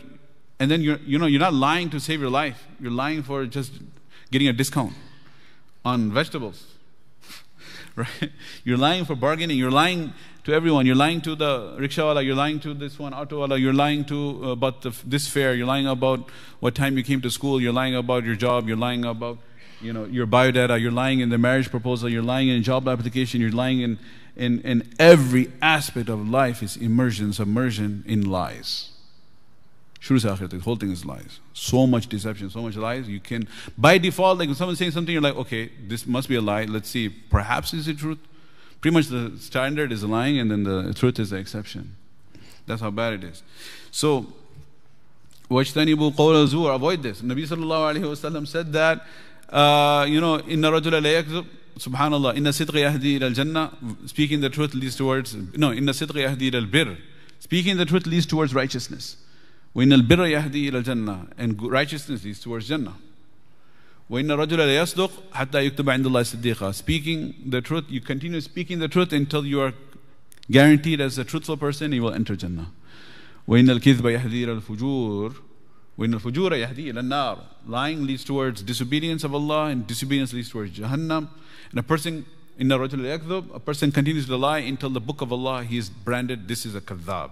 [0.62, 2.67] and then you're, you know, you're not lying to save your life.
[2.80, 3.74] You're lying for just
[4.30, 4.93] getting a discount
[5.84, 6.74] on vegetables.
[7.95, 8.30] right?
[8.63, 9.58] You're lying for bargaining.
[9.58, 10.86] You're lying to everyone.
[10.86, 12.24] You're lying to the rickshawala.
[12.24, 13.60] You're lying to this one autowala.
[13.60, 15.56] You're lying to uh, about the, this fare.
[15.56, 17.60] You're lying about what time you came to school.
[17.60, 18.67] You're lying about your job.
[18.67, 19.39] You're lying about
[19.82, 20.80] you know your biodata.
[20.80, 22.08] You're lying in the marriage proposal.
[22.08, 23.41] You're lying in job application.
[23.41, 23.97] You're lying in
[24.36, 28.91] in, in every aspect of life is immersion, submersion in lies.
[30.00, 31.40] Shuru se akhirat, the whole thing is lies.
[31.52, 33.09] So much deception, so much lies.
[33.09, 36.37] You can, by default, like when someone's saying something, you're like, okay, this must be
[36.37, 36.64] a lie.
[36.64, 37.09] Let's see.
[37.09, 38.18] Perhaps is it truth?
[38.80, 41.96] Pretty much the standard is lying, and then the truth is the exception.
[42.66, 43.42] That's how bad it is.
[43.90, 44.26] So,
[45.50, 47.22] وَاجْتَنِبُوا قَوْلَ الزُّورِ Avoid this.
[47.22, 49.06] Nabi sallallahu alayhi wa said that,
[49.48, 51.46] uh, you know, إِنَّ رَجُلَ لَا يَكْذُبْ
[51.78, 56.50] Subhanallah, إِنَّ صِدْقِ يَهْدِي إِلَى الْجَنَّةِ Speaking the truth leads towards, no, إِنَّ صِدْقِ يَهْدِي
[56.50, 56.96] إِلَى الْبِرِّ
[57.40, 59.16] Speaking the truth leads towards righteousness.
[59.74, 62.94] وإن البر يهدي إلى الجنة and righteousness leads towards Jannah
[64.11, 66.72] وإن الرجل لا يصدق حتى يكتب عند الله صديقا.
[66.72, 69.72] Speaking the truth, you continue speaking the truth until you are
[70.50, 72.70] guaranteed as a truthful person, you will enter Jannah.
[73.48, 75.42] وإن الكذب يهدي إلى الفجور
[75.98, 77.38] وإن الفجور يهدي إلى النار.
[77.66, 81.28] Lying leads towards disobedience of Allah and disobedience leads towards Jahannam.
[81.70, 82.26] And a person
[82.59, 85.78] in the rajul yakdhub, a person continues to lie until the book of Allah he
[85.78, 87.30] is branded this is a kadhab.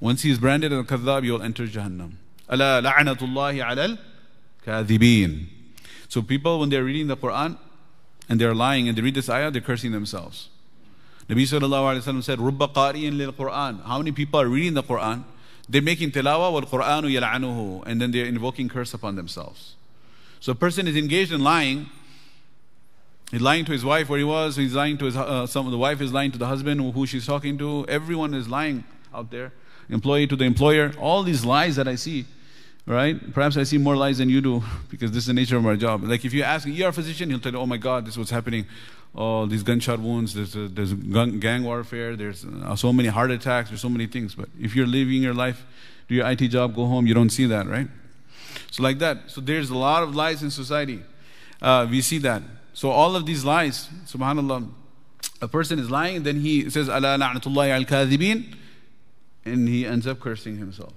[0.00, 2.12] Once he is branded as a kadhab, you will enter Jahannam.
[2.48, 3.98] Allah alal
[4.64, 5.46] kadhibin.
[6.08, 7.58] So people, when they're reading the Quran
[8.28, 10.48] and they're lying and they read this ayah, they're cursing themselves.
[11.28, 13.84] Nabi sallallahu alayhi wa sallam said, Rubba qari'in lil Quran.
[13.84, 15.24] How many people are reading the Quran?
[15.68, 17.82] They're making tilawa wal Quranu yal'anuhu.
[17.86, 19.74] And then they're invoking curse upon themselves.
[20.40, 21.90] So a person is engaged in lying.
[23.30, 24.56] He's lying to his wife where he was.
[24.56, 27.26] He's lying to his, uh, some, the wife is lying to the husband who she's
[27.26, 27.84] talking to.
[27.86, 29.52] Everyone is lying out there.
[29.90, 30.92] Employee to the employer.
[30.98, 32.26] All these lies that I see
[32.88, 33.34] right?
[33.34, 35.76] Perhaps I see more lies than you do because this is the nature of our
[35.76, 36.02] job.
[36.02, 38.18] Like if you ask a ER physician, he'll tell you, oh my God, this is
[38.18, 38.66] what's happening.
[39.14, 43.70] Oh, these gunshot wounds, there's, there's gun, gang warfare, there's uh, so many heart attacks,
[43.70, 44.34] there's so many things.
[44.34, 45.64] But if you're living your life,
[46.08, 47.88] do your IT job, go home, you don't see that, right?
[48.70, 49.30] So like that.
[49.30, 51.02] So there's a lot of lies in society.
[51.60, 52.42] Uh, we see that.
[52.74, 54.68] So all of these lies, subhanAllah,
[55.40, 58.54] a person is lying, then he says, Allah la'natullahi al-kadhibin,
[59.47, 60.93] and he ends up cursing himself.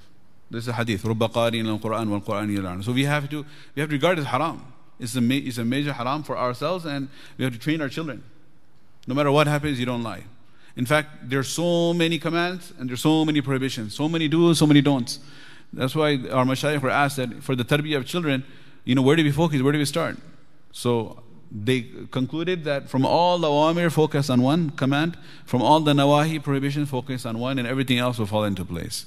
[0.51, 1.03] This is a hadith.
[1.03, 4.27] رُبَّ قَارِئٍ الْقُرْآنِ وَالْقُرْآنِ يَلْعَنُ So we have to we have to regard it as
[4.29, 4.73] haram.
[4.99, 8.23] It's a, it's a major haram for ourselves and we have to train our children.
[9.07, 10.25] No matter what happens, you don't lie.
[10.77, 13.95] In fact, there's so many commands and there's so many prohibitions.
[13.95, 15.21] So many do's, so many don'ts.
[15.73, 18.45] That's why our mashayikh were asked that for the tarbiyah of children,
[18.85, 19.61] you know, where do we focus?
[19.63, 20.17] Where do we start?
[20.73, 21.20] So
[21.52, 25.18] they concluded that from all the awamir, focus on one command.
[25.46, 29.06] From all the nawahi, prohibition, focus on one, and everything else will fall into place.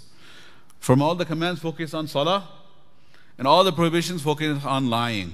[0.79, 2.47] From all the commands, focus on salah,
[3.39, 5.33] and all the prohibitions, focus on lying.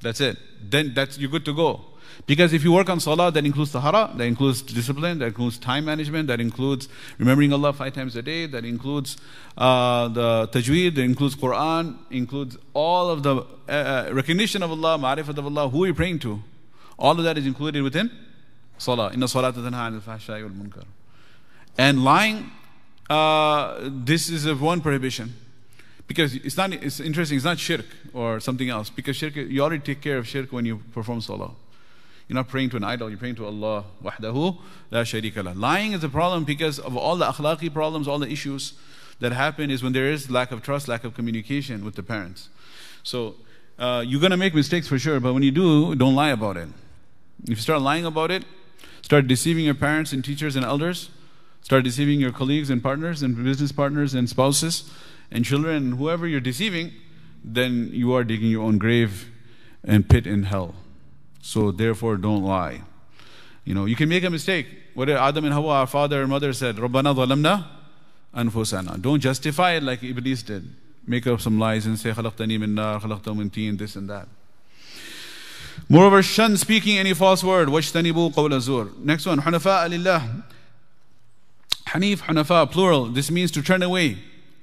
[0.00, 0.36] That's it.
[0.60, 1.84] Then that's you're good to go.
[2.26, 5.84] Because if you work on salah, that includes tahara, that includes discipline, that includes time
[5.84, 9.16] management, that includes remembering Allah five times a day, that includes
[9.56, 14.98] uh, the tajweed, that includes Quran, includes all of the uh, uh recognition of Allah,
[14.98, 16.42] ma'rifat of Allah, who are you praying to?
[16.98, 18.10] All of that is included within
[18.78, 19.12] salah.
[19.12, 20.84] Inna salata tanha wal munkar.
[21.76, 22.50] And lying
[23.08, 25.34] uh, this is one prohibition.
[26.06, 28.90] Because it's not, it's interesting, it's not shirk or something else.
[28.90, 31.52] Because shirk, you already take care of shirk when you perform salah.
[32.28, 34.58] You're not praying to an idol, you're praying to Allah wahdahu
[34.90, 35.58] la sharika.
[35.58, 38.74] Lying is a problem because of all the akhlaqi problems, all the issues
[39.20, 42.48] that happen is when there is lack of trust, lack of communication with the parents.
[43.02, 43.36] So
[43.78, 46.56] uh, you're going to make mistakes for sure, but when you do, don't lie about
[46.56, 46.68] it.
[47.44, 48.44] If you start lying about it,
[49.02, 51.10] start deceiving your parents and teachers and elders,
[51.62, 54.90] Start deceiving your colleagues and partners and business partners and spouses
[55.30, 56.92] and children and whoever you're deceiving,
[57.44, 59.30] then you are digging your own grave
[59.84, 60.74] and pit in hell.
[61.41, 62.81] So therefore, don't lie.
[63.65, 64.67] You know, you can make a mistake.
[64.93, 66.77] What did Adam and Hawa, our father and mother, said?
[66.77, 67.65] رَبَّنَا ظَلَمْنَا
[68.35, 70.67] أَنفُسَنَا Don't justify it like Iblis did.
[71.05, 74.27] Make up some lies and say, خَلَقْتَنِي مِن نَارٍ خَلَقْتَهُ مِن تِينٍ This and that.
[75.89, 77.67] Moreover, shun speaking any false word.
[77.67, 80.43] وَاجْتَنِبُوا قَوْلَ الزُّورِ Next one, حُنَفَاءَ لِلَّهِ
[81.87, 83.05] Hanif, Hanafa, plural.
[83.05, 84.17] This means to turn away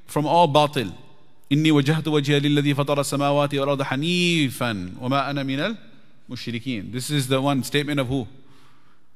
[0.06, 0.92] from all batil.
[1.52, 5.76] إني وجهت وجهي للذي فطر السماوات والأرض حنيفا وما أنا من
[6.29, 6.91] mushrikeen.
[6.91, 8.27] This is the one statement of who?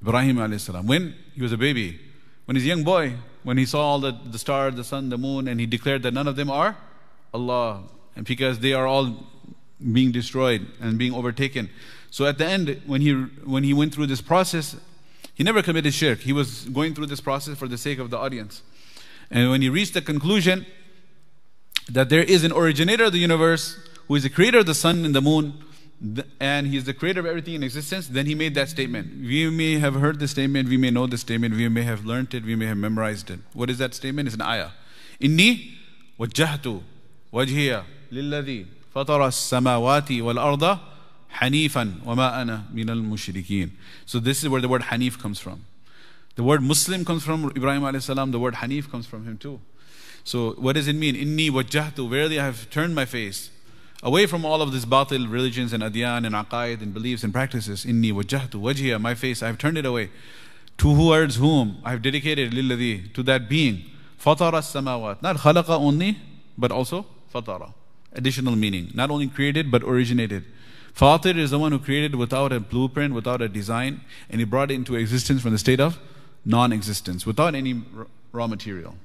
[0.01, 0.87] Ibrahim alayhi salam.
[0.87, 1.99] When he was a baby,
[2.45, 5.17] when he's a young boy, when he saw all the, the stars, the sun, the
[5.17, 6.77] moon, and he declared that none of them are
[7.33, 7.83] Allah.
[8.15, 9.27] And because they are all
[9.93, 11.69] being destroyed and being overtaken.
[12.11, 14.75] So at the end, when he when he went through this process,
[15.33, 16.19] he never committed shirk.
[16.19, 18.61] He was going through this process for the sake of the audience.
[19.31, 20.65] And when he reached the conclusion
[21.87, 25.05] that there is an originator of the universe, who is the creator of the sun
[25.05, 25.53] and the moon,
[26.39, 29.19] and he is the creator of everything in existence, then he made that statement.
[29.19, 32.33] We may have heard the statement, we may know the statement, we may have learned
[32.33, 33.39] it, we may have memorized it.
[33.53, 34.27] What is that statement?
[34.27, 34.69] It's an ayah.
[35.19, 35.73] Inni
[36.17, 36.81] wajjahtu
[37.33, 40.79] wajhiya lilladhi fatara samawati wal arda
[41.35, 43.71] Hanifan wama ana minal mushrikeen.
[44.05, 45.65] So this is where the word Hanif comes from.
[46.35, 48.31] The word Muslim comes from Ibrahim alayhi salam.
[48.31, 49.59] The word Hanif comes from him too.
[50.23, 51.15] So what does it mean?
[51.15, 52.09] Inni wajjahtu.
[52.09, 53.51] Verily I have turned my face
[54.01, 57.85] away from all of these batil religions and adyan and aqaid and beliefs and practices.
[57.85, 58.99] Inni wajjahtu wajhiya.
[58.99, 60.09] My face, I have turned it away.
[60.77, 63.83] To towards whom I have dedicated lilladhi, to that being.
[64.17, 65.21] Fatara samawat.
[65.21, 66.17] Not khalaqa only,
[66.57, 67.73] but also fatara.
[68.13, 68.91] Additional meaning.
[68.93, 70.45] Not only created, but originated.
[70.95, 74.71] Fatir is the one who created without a blueprint, without a design, and he brought
[74.71, 75.99] it into existence from the state of
[76.45, 77.83] non-existence, without any
[78.31, 78.95] raw material.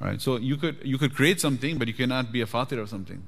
[0.00, 2.80] All right, so you could you could create something, but you cannot be a fatir
[2.80, 3.22] of something.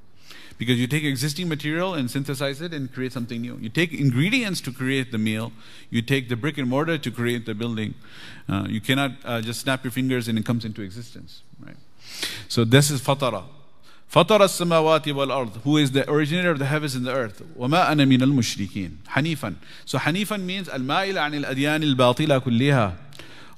[0.57, 3.57] Because you take existing material and synthesize it and create something new.
[3.59, 5.51] You take ingredients to create the meal.
[5.89, 7.95] You take the brick and mortar to create the building.
[8.47, 11.41] Uh, you cannot uh, just snap your fingers and it comes into existence.
[11.59, 11.77] Right?
[12.47, 13.43] So this is fatara.
[14.11, 18.05] فطر السماوات والأرض who is the originator of the heavens and the earth وما أنا
[18.05, 22.97] من المشركين حنيفا so حنيفا means المائل عن الأديان الباطلة كلها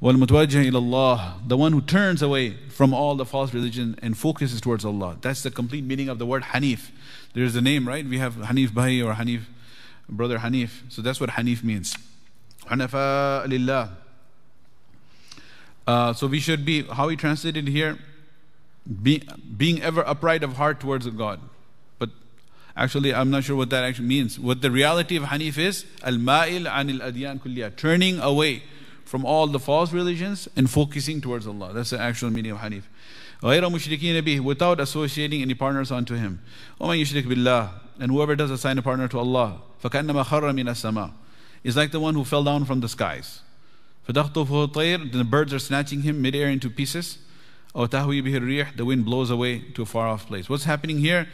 [0.04, 4.60] والمتوجه إلى الله the one who turns away from all the false religion and focuses
[4.60, 6.90] towards Allah that's the complete meaning of the word Hanif
[7.34, 9.44] there's a name right we have Hanif Bahi or Hanif
[10.10, 11.96] brother Hanif so that's what Hanif means
[12.70, 13.90] حنفاء لله
[15.88, 17.98] uh, so we should be how we translated here
[19.02, 19.24] be,
[19.56, 21.40] being ever upright of heart towards God
[21.98, 22.10] but
[22.76, 26.66] actually I'm not sure what that actually means what the reality of Hanif is al-ma'il
[26.66, 28.64] anil adyan kulliya turning away
[29.08, 31.72] from all the false religions and focusing towards Allah.
[31.74, 32.84] That's the actual meaning of Hanif.
[33.42, 36.40] غير مشركين به without associating any partners unto him.
[36.80, 37.70] ومن يشرك بالله
[38.00, 41.12] and whoever does assign a partner to Allah فكأنما خر من السماء
[41.64, 43.42] is like the one who fell down from the skies.
[44.08, 47.18] فَتَخْطُفُهُ الطَّيْرُ The birds are snatching him midair into pieces.
[47.76, 50.50] أو تهوي به الريح The wind blows away to a far off place.
[50.50, 51.28] What's happening here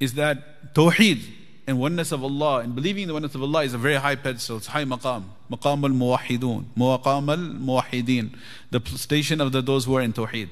[0.00, 1.22] is that Tawheed
[1.68, 4.58] and oneness of Allah and believing the oneness of Allah is a very high pedestal.
[4.58, 5.24] It's high maqam.
[5.50, 6.64] Maqam al-muwahidun.
[6.76, 8.36] Maqam al-muwahidin.
[8.70, 10.50] The station of the, those who are in Tawheed.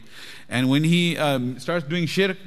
[0.49, 2.39] And when he um, starts doing shirk,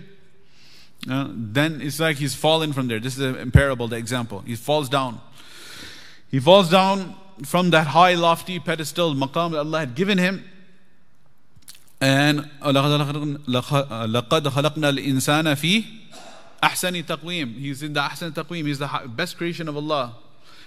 [1.10, 3.00] uh, then it's like he's fallen from there.
[3.00, 4.39] This is a parable, the example.
[4.39, 5.22] He falls down.
[6.32, 10.44] He falls down from that high, lofty pedestal, maqam that Allah had given him.
[12.02, 15.86] And لَقَدْ خَلَقْنَا الْإِنسَانَ فِي
[16.62, 17.60] Ahsani taqweem.
[17.60, 18.65] He's in the Ahsan taqweem.
[18.65, 20.15] He's the best creation of Allah.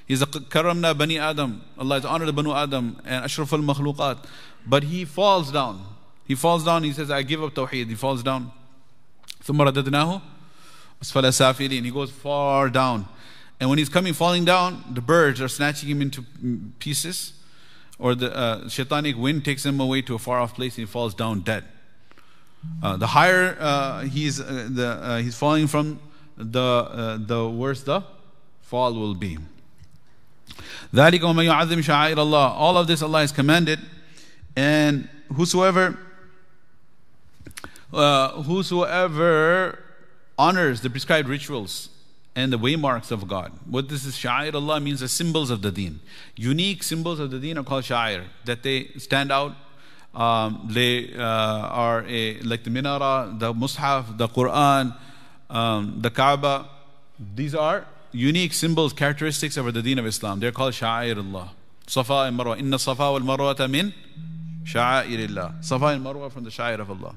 [0.07, 1.63] He's the karamna bani Adam.
[1.79, 4.25] Allah has honored Banu Adam and ashraf al makhluqat.
[4.67, 5.85] But he falls down.
[6.27, 6.83] He falls down.
[6.85, 7.89] He says, I give up tawheed.
[7.89, 8.51] He falls down.
[9.45, 10.21] ثم رددناه
[11.03, 11.85] أسفل سافلين.
[11.85, 13.07] He goes far down.
[13.61, 16.25] And when he's coming, falling down, the birds are snatching him into
[16.79, 17.35] pieces.
[17.99, 20.91] Or the uh, shaitanic wind takes him away to a far off place and he
[20.91, 21.65] falls down dead.
[22.82, 26.00] Uh, the higher uh, he's, uh, the, uh, he's falling from,
[26.38, 28.04] the, uh, the worse the
[28.62, 29.38] fall will be.
[30.94, 33.80] All of this Allah has commanded,
[34.56, 35.98] and whosoever
[37.92, 39.80] whosoever
[40.38, 41.90] honors the prescribed rituals
[42.36, 43.52] and the waymarks of God.
[43.66, 46.00] What this is sha'ir Allah means the symbols of the deen.
[46.36, 49.56] Unique symbols of the deen are called sha'ir, that they stand out
[50.15, 54.97] um, they uh, are a, like the minara, the mushaf, the Quran,
[55.51, 56.69] um, the Kaaba.
[57.35, 60.41] These are unique symbols, characteristics of the deen of Islam.
[60.41, 61.51] They're called sha'air Allah.
[61.87, 62.59] Safa and Marwa.
[62.59, 63.93] Inna Safa wal Marwa min
[64.65, 65.55] sha'air Allah.
[65.61, 67.15] Safa and Marwa from the sha'air of Allah.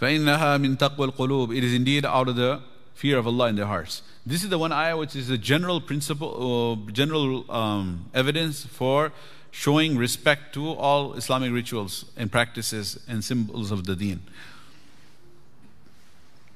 [0.00, 1.56] فإنها من تقوى القلوب.
[1.56, 2.60] It is indeed out of the
[2.94, 4.02] fear of Allah in their hearts.
[4.26, 9.12] This is the one ayah which is a general principle, uh, general um, evidence for
[9.53, 14.19] showing respect to all Islamic rituals and practices and symbols of the deen.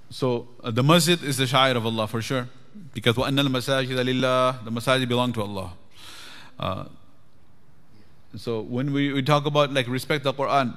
[0.09, 2.49] So uh, the masjid is the sha'ir of Allah for sure,
[2.95, 5.73] because وَأَنَّ الْمَسَاجِدَ لِلَّهِ The masajid belong to Allah.
[6.59, 6.85] Uh,
[8.35, 10.75] so when we, we talk about like respect the Quran,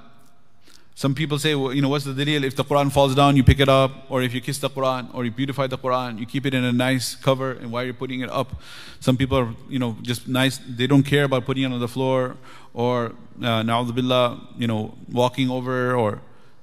[1.00, 2.44] some people say, well, you know, what's the deal?
[2.44, 5.08] If the Quran falls down, you pick it up, or if you kiss the Quran,
[5.14, 7.94] or you beautify the Quran, you keep it in a nice cover, and while you're
[7.94, 8.60] putting it up,
[9.00, 11.88] some people are, you know, just nice, they don't care about putting it on the
[11.88, 12.36] floor,
[12.74, 13.62] or, uh,
[13.96, 16.20] billah, you know, walking over, or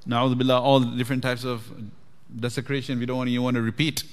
[0.08, 1.64] billah, all different types of
[2.40, 4.04] desecration we don't want, you want to repeat.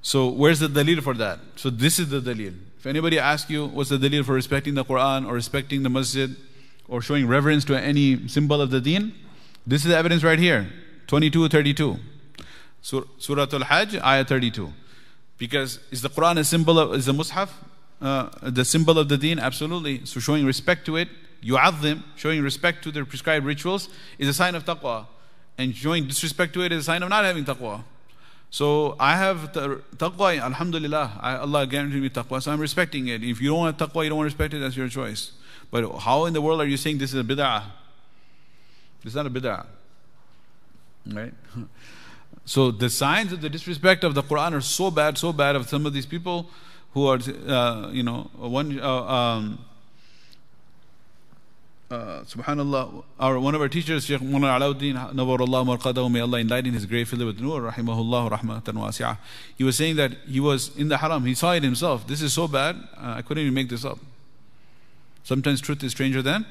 [0.00, 1.40] So where's the dalil for that?
[1.56, 2.54] So this is the dalil.
[2.78, 6.34] If anybody asks you, what's the dalil for respecting the Quran or respecting the masjid,
[6.88, 9.14] or showing reverence to any symbol of the deen,
[9.66, 10.70] this is evidence right here
[11.06, 11.98] 22 32.
[12.82, 14.72] Surah Al Hajj, ayah 32.
[15.38, 17.48] Because is the Quran a symbol of, is the Mus'haf
[18.00, 19.38] uh, the symbol of the deen?
[19.38, 20.04] Absolutely.
[20.04, 21.08] So showing respect to it,
[21.42, 25.06] yu'adhim, showing respect to the prescribed rituals, is a sign of taqwa.
[25.56, 27.84] And showing disrespect to it is a sign of not having taqwa.
[28.50, 31.18] So I have taqwa, alhamdulillah.
[31.20, 33.24] I, Allah guaranteed me taqwa, so I'm respecting it.
[33.24, 35.32] If you don't want taqwa, you don't want to respect it, that's your choice.
[35.70, 37.64] But how in the world are you saying this is a bid'ah?
[39.04, 39.66] It's not a bid'ah.
[41.06, 41.34] Right?
[42.46, 45.66] So the signs of the disrespect of the Quran are so bad, so bad of
[45.66, 46.50] some of these people
[46.92, 49.58] who are, uh, you know, one, uh, um,
[51.90, 56.86] uh, subhanallah, our, one of our teachers, Sheikh Mullah Alauddin, Nawarullah may Allah enlighten his
[56.86, 59.18] grave filled with nur, rahimahullah, rahmatan wasi'ah.
[59.56, 62.06] He was saying that he was in the haram, he saw it himself.
[62.06, 63.98] This is so bad, uh, I couldn't even make this up.
[65.24, 66.46] Sometimes truth is stranger than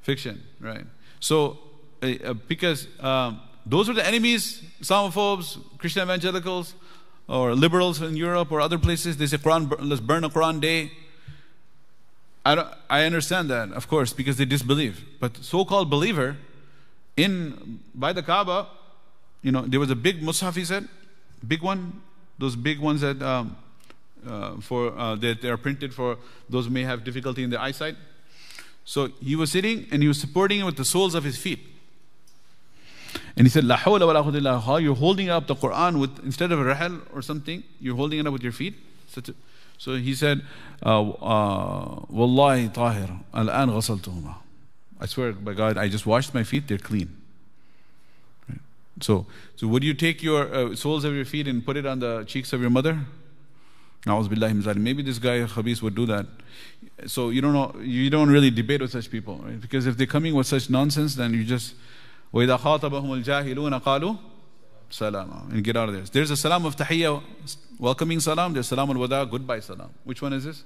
[0.00, 0.86] fiction, right?
[1.20, 1.58] So,
[2.02, 6.74] uh, because um, those were the enemies, Islamophobes, Christian evangelicals,
[7.28, 9.16] or liberals in Europe or other places.
[9.16, 10.90] They say, Quran, let's burn a Quran day.
[12.44, 15.04] I, don't, I understand that, of course, because they disbelieve.
[15.20, 16.38] But so-called believer,
[17.16, 18.66] in by the Kaaba,
[19.42, 20.56] you know, there was a big mushaf.
[20.56, 20.88] He said,
[21.46, 22.00] big one,
[22.38, 23.56] those big ones that um,
[24.26, 26.18] uh, for uh, that they are printed for
[26.48, 27.96] those who may have difficulty in their eyesight.
[28.84, 31.60] So he was sitting and he was supporting it with the soles of his feet.
[33.36, 36.60] And he said, La hawla wa la you're holding up the Quran with instead of
[36.60, 38.74] a rahal or something, you're holding it up with your feet.
[39.78, 40.42] So he said,
[40.84, 44.34] uh, uh, Wallahi tahir, al-an ghasaltuhuma.
[45.00, 47.16] I swear by God, I just washed my feet, they're clean.
[49.00, 49.24] So,
[49.56, 52.24] so would you take your uh, soles of your feet and put it on the
[52.24, 53.00] cheeks of your mother?
[54.05, 56.27] Maybe this guy Khabis would do that.
[57.07, 59.59] So you don't know, you don't really debate with such people, right?
[59.59, 61.73] Because if they're coming with such nonsense, then you just
[62.35, 64.17] وَإِذَا خَاطَبَهُمُ الْجَاهِلُونَ قَالُوا
[64.91, 66.03] سَلَامًا And get out of there.
[66.03, 67.23] There's a salam of tahiyya,
[67.79, 68.53] welcoming salam.
[68.53, 69.89] There's salam al-wada, goodbye salam.
[70.03, 70.63] Which one is this?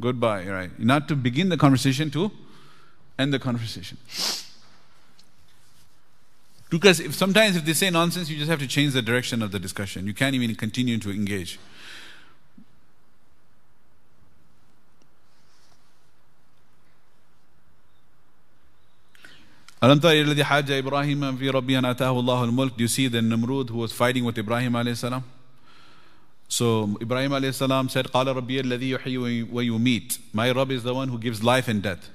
[0.00, 0.78] Goodbye, right.
[0.78, 2.30] Not to begin the conversation, to
[3.18, 3.98] end the conversation.
[6.70, 9.52] Because if sometimes if they say nonsense, you just have to change the direction of
[9.52, 10.06] the discussion.
[10.06, 11.58] You can't even continue to engage.
[19.82, 23.20] ألم تر الذي حاج إبراهيم في ربه أن آتاه الله الملك Do you see the
[23.20, 25.22] Namrud who was fighting with Ibrahim عليه السلام
[26.48, 29.18] So Ibrahim عليه السلام said قال ربي الذي يحيي
[29.52, 32.10] ويميت My Rabb is the one who gives life and death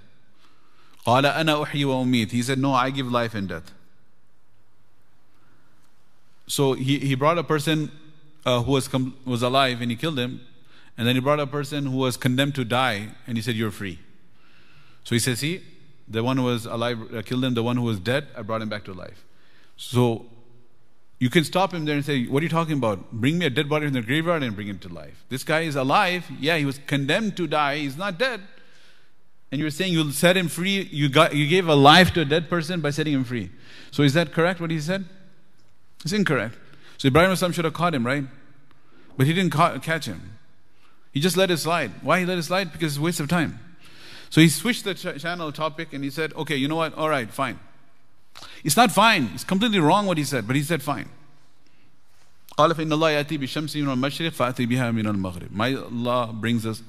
[1.05, 3.71] قال أنا أحيي وأميت He said no I give life and death
[6.47, 7.91] So he, he brought a person
[8.45, 10.41] uh, who was, com- was alive and he killed him
[10.97, 13.71] and then he brought a person who was condemned to die and he said you're
[13.71, 13.99] free
[15.05, 15.63] So he says see
[16.08, 17.54] the one who was alive, I uh, killed him.
[17.54, 19.24] The one who was dead, I brought him back to life.
[19.76, 20.26] So
[21.18, 23.12] you can stop him there and say, What are you talking about?
[23.12, 25.24] Bring me a dead body from the graveyard and bring him to life.
[25.28, 26.24] This guy is alive.
[26.40, 27.78] Yeah, he was condemned to die.
[27.78, 28.40] He's not dead.
[29.50, 30.82] And you're saying you'll set him free.
[30.90, 33.50] You, got, you gave a life to a dead person by setting him free.
[33.90, 35.06] So is that correct what he said?
[36.04, 36.54] It's incorrect.
[36.98, 38.24] So Ibrahim Islam should have caught him, right?
[39.16, 40.38] But he didn't ca- catch him.
[41.12, 41.92] He just let it slide.
[42.02, 42.72] Why he let it slide?
[42.72, 43.58] Because it's a waste of time.
[44.29, 46.93] So he switched the ch- channel topic and he said, okay, you know what?
[46.95, 47.59] All right, fine.
[48.63, 49.29] It's not fine.
[49.33, 51.09] It's completely wrong what he said, but he said fine.
[52.57, 55.51] قال فإن الله يأتي بالشمس من المشرق فأتي بها من المغرب.
[55.51, 56.79] My Allah brings the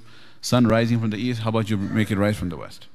[0.41, 1.41] sun rising from the east.
[1.41, 2.87] How about you make it rise from the west?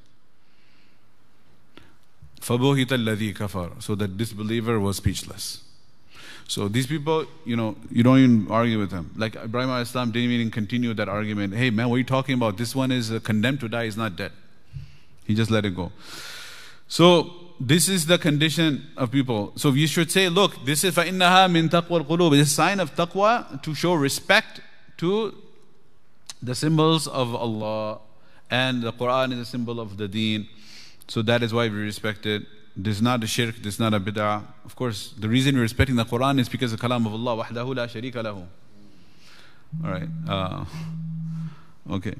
[2.41, 3.81] فبهت الذي كفر.
[3.81, 5.61] So the disbeliever was speechless.
[6.47, 9.13] So these people, you know, you don't even argue with them.
[9.15, 11.53] Like Ibrahim Islam didn't even continue that argument.
[11.53, 12.57] Hey man, what are you talking about?
[12.57, 14.31] This one is uh, condemned to die, he's not dead.
[15.25, 15.91] He just let it go.
[16.87, 19.53] So this is the condition of people.
[19.57, 22.95] So you should say, look, this is فَإِنَّهَا مِن تَقْوَى الْقُلُوبِ It's a sign of
[22.95, 24.61] taqwa to show respect
[24.97, 25.35] to
[26.41, 27.99] the symbols of Allah.
[28.49, 30.47] And the Quran is a symbol of the deen.
[31.07, 32.43] So that is why we respect it.
[32.75, 34.43] This is not a shirk, this is not a bid'ah.
[34.63, 37.43] Of course, the reason we're respecting the Quran is because of kalam of Allah.
[37.43, 38.47] وَحْدَهُ لَا شَرِيكَ لَهُ
[39.83, 40.09] Alright.
[40.27, 40.65] Uh,
[41.91, 42.15] okay.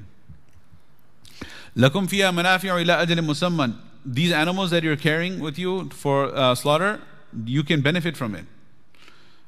[1.78, 6.55] لَكُمْ فِيهَا مَنَافِعُ إِلَىٰ أَجَلٍ مُسَمًّى These animals that you're carrying with you for uh,
[6.55, 7.01] slaughter,
[7.45, 8.45] you can benefit from it.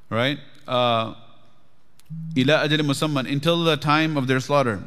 [0.10, 0.40] Right?
[0.68, 1.16] Uh,
[2.36, 4.82] إِلَىٰ أَجَلٍ مُسَمًّى Until the time of their slaughter.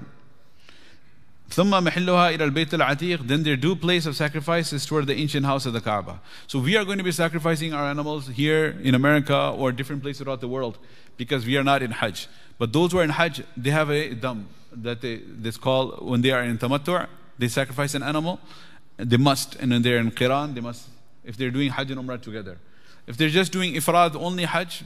[1.51, 5.47] ثم محلها إلى البيت العتيق then their due place of sacrifice is toward the ancient
[5.47, 8.95] house of the Kaaba so we are going to be sacrificing our animals here in
[8.95, 10.79] America or different places throughout the world
[11.16, 14.14] because we are not in Hajj but those who are in Hajj they have a
[14.14, 17.07] dam that they this call when they are in tamattu'
[17.39, 18.41] they sacrifice an animal
[18.97, 20.89] they must and when they're in Qiran they must
[21.25, 22.59] if they're doing Hajj and Umrah together
[23.07, 24.83] if they're just doing Ifrad only Hajj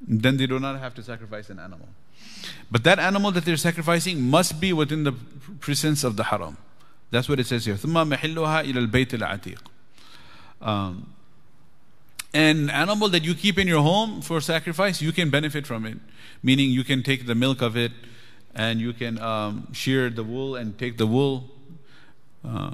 [0.00, 1.88] then they do not have to sacrifice an animal
[2.70, 5.12] but that animal that they're sacrificing must be within the
[5.60, 6.56] presence of the haram.
[7.10, 7.74] That's what it says here.
[7.74, 9.58] ثُمَّ مَحِلُّهَا إِلَى الْبَيْتِ الْعَتِيقِ
[10.66, 11.12] um,
[12.32, 15.98] An animal that you keep in your home for sacrifice, you can benefit from it.
[16.42, 17.92] Meaning you can take the milk of it
[18.54, 21.50] and you can um, shear the wool and take the wool.
[22.44, 22.70] Uh,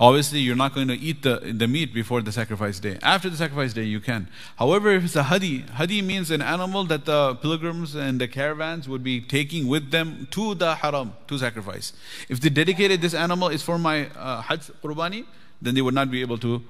[0.00, 2.98] Obviously, you're not going to eat the, the meat before the sacrifice day.
[3.00, 4.26] After the sacrifice day, you can.
[4.56, 8.88] However, if it's a hadi, hadi means an animal that the pilgrims and the caravans
[8.88, 11.92] would be taking with them to the haram to sacrifice.
[12.28, 15.26] If they dedicated this animal is for my uh, hajj qurbani,
[15.62, 16.62] then they would not be able to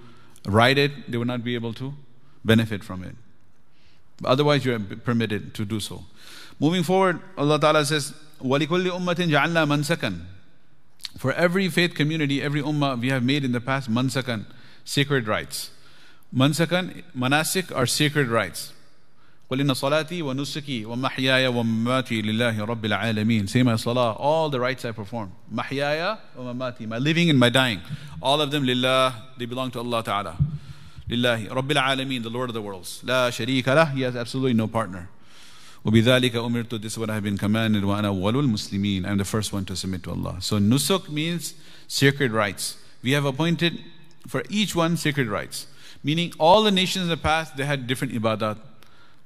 [0.47, 1.95] ride it, they would not be able to
[2.45, 3.17] benefit from it.
[4.23, 6.05] Otherwise, you're permitted to do so.
[6.61, 10.21] Moving forward, Allah Ta'ala says, وَلِكُلِّ أُمَّةٍ جَعَلْنَا مَنْسَكًا
[11.19, 14.47] for every faith community, every ummah, we have made in the past mansakan,
[14.85, 15.71] sacred rites.
[16.35, 18.73] Mansakan, manasik are sacred rites.
[19.51, 23.49] قل إن صلاتي ونسكي ومحياي ومماتي لله رب العالمين.
[23.49, 25.33] Say my salah, all the rites I perform.
[25.53, 27.81] Mahyaya wa mamati, my living and my dying.
[28.23, 30.37] All of them lillah, they belong to Allah Ta'ala.
[31.09, 33.03] Lillahi, Rabbil Alameen, the Lord of the worlds.
[33.05, 35.11] La sharika lah, he has absolutely no partner.
[35.85, 39.53] وبذلك أمرت this is what I have been commanded وأنا أول المسلمين I'm the first
[39.53, 41.55] one to submit to Allah so nusuk means
[41.89, 43.79] sacred rites we have appointed
[44.27, 45.67] for each one sacred rites
[46.03, 48.59] meaning all the nations in the past they had different ibadat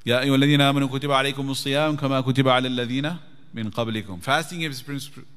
[0.07, 3.17] يا أيها الذين آمنوا كتب عليكم الصيام كما كتب على الذين
[3.55, 4.83] من قبلكم fasting has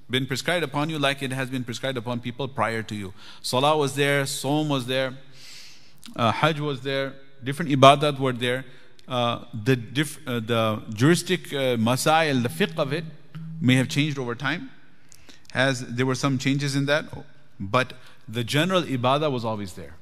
[0.09, 3.75] been prescribed upon you like it has been prescribed upon people prior to you salah
[3.77, 5.13] was there Som was there
[6.15, 7.13] uh, hajj was there
[7.43, 8.63] different ibadat were there
[9.07, 13.03] uh, the, diff, uh, the juristic uh, masail, the fiqh of it,
[13.59, 14.69] may have changed over time.
[15.53, 17.05] As there were some changes in that,
[17.59, 17.93] but
[18.27, 19.95] the general ibadah was always there.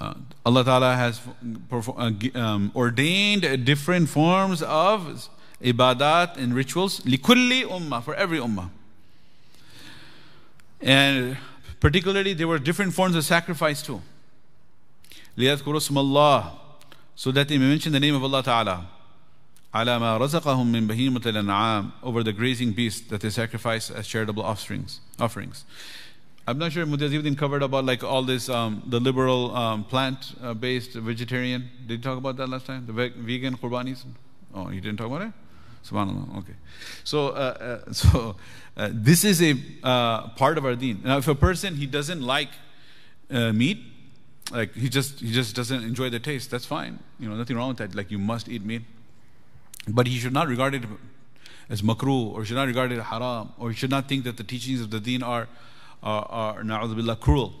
[0.00, 0.14] Uh,
[0.46, 1.20] Allah Ta'ala has
[1.72, 5.28] uh, um, ordained different forms of
[5.62, 8.70] ibadat and rituals likulli ummah, for every ummah.
[10.80, 11.36] And
[11.80, 14.02] particularly, there were different forms of sacrifice too.
[15.36, 16.52] لِيَذْكُرُ اسْمَ اللَّهِ
[17.18, 18.86] so that they may mention the name of Allah Ta'ala.
[19.74, 24.42] على ما رزقهم من بهيمة الأنعام over the grazing beasts that they sacrifice as charitable
[24.42, 25.00] offerings.
[25.18, 25.64] offerings.
[26.46, 31.70] I'm not sure Mudaziruddin covered about like all this, um, the liberal um, plant-based vegetarian.
[31.86, 32.86] Did you talk about that last time?
[32.86, 34.04] The vegan qurbanis?
[34.54, 35.32] Oh, you didn't talk about it?
[35.84, 36.38] Subhanallah.
[36.38, 36.54] Okay.
[37.02, 37.30] So, uh,
[37.88, 38.36] uh, so
[38.76, 41.00] uh, this is a uh, part of our deen.
[41.02, 42.50] Now, if a person he doesn't like
[43.30, 43.82] uh, meat,
[44.51, 46.51] like he just he just doesn't enjoy the taste.
[46.51, 46.99] That's fine.
[47.19, 47.95] You know nothing wrong with that.
[47.95, 48.81] Like you must eat meat.
[49.87, 50.83] But he should not regard it
[51.69, 54.43] as makruh or should not regard it haram or he should not think that the
[54.43, 55.47] teachings of the deen are
[56.01, 57.53] are, are billah, cruel.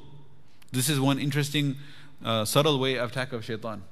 [0.71, 1.75] This is one interesting
[2.23, 3.83] uh, subtle way of attack of shaitan.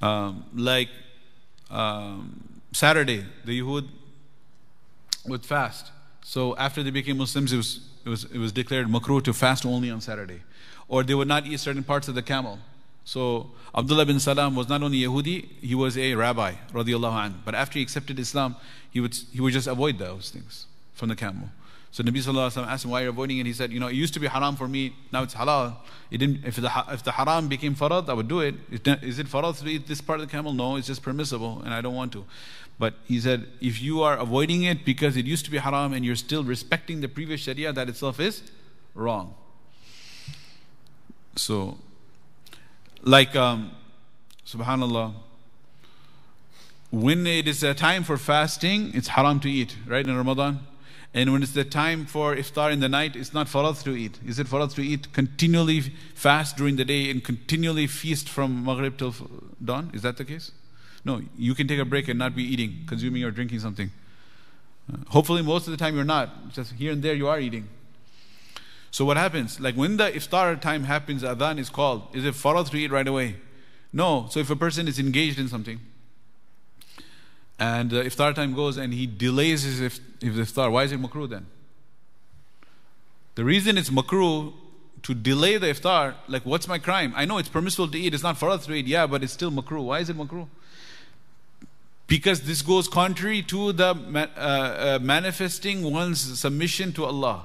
[0.00, 0.88] Um, like
[1.70, 3.88] um, Saturday the Yahud
[5.26, 5.90] would fast.
[6.22, 9.66] So after they became Muslims it was it was it was declared makruh to fast
[9.66, 10.42] only on Saturday
[10.88, 12.58] or they would not eat certain parts of the camel.
[13.04, 17.42] So Abdullah bin Salam was not only Yehudi, he was a rabbi, radiallahu anh.
[17.44, 18.56] But after he accepted Islam,
[18.90, 21.48] he would, he would just avoid those things from the camel.
[21.90, 23.46] So Nabi Sallallahu Alaihi asked him why are you're avoiding it.
[23.46, 25.76] He said, you know, it used to be haram for me, now it's halal.
[26.10, 28.54] It didn't, if, the, if the haram became farad, I would do it.
[28.70, 30.52] Is it farad to eat this part of the camel?
[30.52, 32.26] No, it's just permissible and I don't want to.
[32.78, 36.04] But he said, if you are avoiding it because it used to be haram and
[36.04, 38.42] you're still respecting the previous sharia, that itself is
[38.94, 39.34] wrong.
[41.38, 41.78] So,
[43.02, 43.70] like, um,
[44.44, 45.14] subhanAllah,
[46.90, 50.60] when it is a time for fasting, it's haram to eat, right, in Ramadan?
[51.14, 54.18] And when it's the time for iftar in the night, it's not farad to eat.
[54.26, 55.80] Is it farad to eat continually
[56.14, 59.14] fast during the day and continually feast from Maghrib till
[59.64, 59.90] dawn?
[59.94, 60.50] Is that the case?
[61.04, 63.90] No, you can take a break and not be eating, consuming or drinking something.
[64.92, 66.52] Uh, hopefully, most of the time you're not.
[66.52, 67.68] Just here and there you are eating.
[68.90, 69.60] So what happens?
[69.60, 72.14] Like when the iftar time happens, adhan is called.
[72.14, 73.36] Is it farad to eat right away?
[73.92, 74.26] No.
[74.30, 75.80] So if a person is engaged in something,
[77.58, 81.00] and uh, iftar time goes and he delays his, if, his iftar, why is it
[81.00, 81.46] makruh then?
[83.34, 84.52] The reason it's makruh
[85.02, 87.12] to delay the iftar, like what's my crime?
[87.16, 89.50] I know it's permissible to eat, it's not farad to eat, yeah, but it's still
[89.50, 89.84] makruh.
[89.84, 90.48] Why is it makruh?
[92.06, 97.44] Because this goes contrary to the uh, uh, manifesting one's submission to Allah.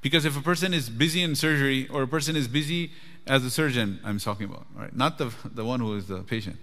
[0.00, 2.92] Because if a person is busy in surgery or a person is busy
[3.26, 4.94] as a surgeon, I'm talking about, right?
[4.94, 6.58] Not the, the one who is the patient.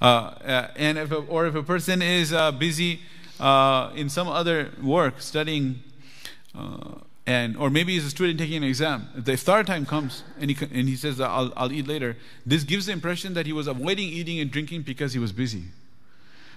[0.00, 3.00] Uh, uh, and if a, or if a person is uh, busy
[3.38, 5.82] uh, in some other work, studying,
[6.54, 6.94] uh,
[7.26, 9.08] and or maybe he's a student taking an exam.
[9.16, 12.16] If the iftar time comes and he, and he says, I'll, I'll eat later,
[12.46, 15.64] this gives the impression that he was avoiding eating and drinking because he was busy.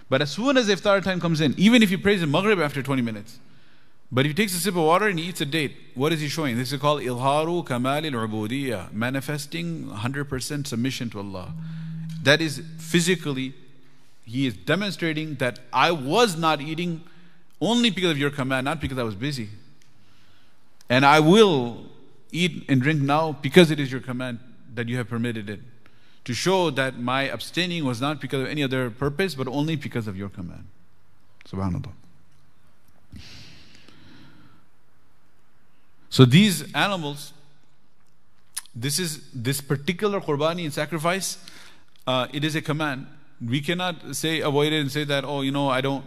[0.10, 2.82] But as soon as iftar time comes in, even if he prays in Maghrib after
[2.82, 3.40] 20 minutes,
[4.12, 6.20] but if he takes a sip of water and he eats a date, what is
[6.20, 6.58] he showing?
[6.58, 11.54] This is called ilharu kamal al manifesting 100% submission to Allah.
[12.24, 13.54] That is physically,
[14.26, 17.04] he is demonstrating that I was not eating
[17.62, 19.50] only because of your command, not because I was busy.
[20.90, 21.86] And I will
[22.32, 24.40] eat and drink now because it is your command
[24.74, 25.62] that you have permitted it.
[26.26, 30.08] To show that my abstaining was not because of any other purpose, but only because
[30.08, 30.68] of your command.
[31.48, 31.92] Subhanallah.
[36.12, 37.32] So these animals,
[38.76, 41.38] this is this particular qurbani and sacrifice,
[42.06, 43.08] uh, it is a command.
[43.44, 46.06] We cannot say avoid it and say that, oh, you know, I don't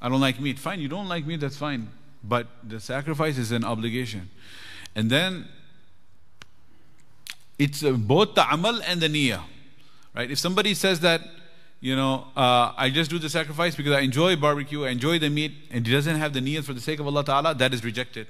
[0.00, 0.58] I don't like meat.
[0.58, 1.88] Fine, you don't like meat, that's fine.
[2.22, 4.28] But the sacrifice is an obligation.
[4.94, 5.48] And then
[7.58, 9.42] it's uh, both the amal and the niyyah.
[10.14, 10.30] Right?
[10.30, 11.22] If somebody says that,
[11.80, 15.30] you know, uh, I just do the sacrifice because I enjoy barbecue, I enjoy the
[15.30, 17.82] meat, and he doesn't have the niyyah for the sake of Allah Ta'ala, that is
[17.82, 18.26] rejected.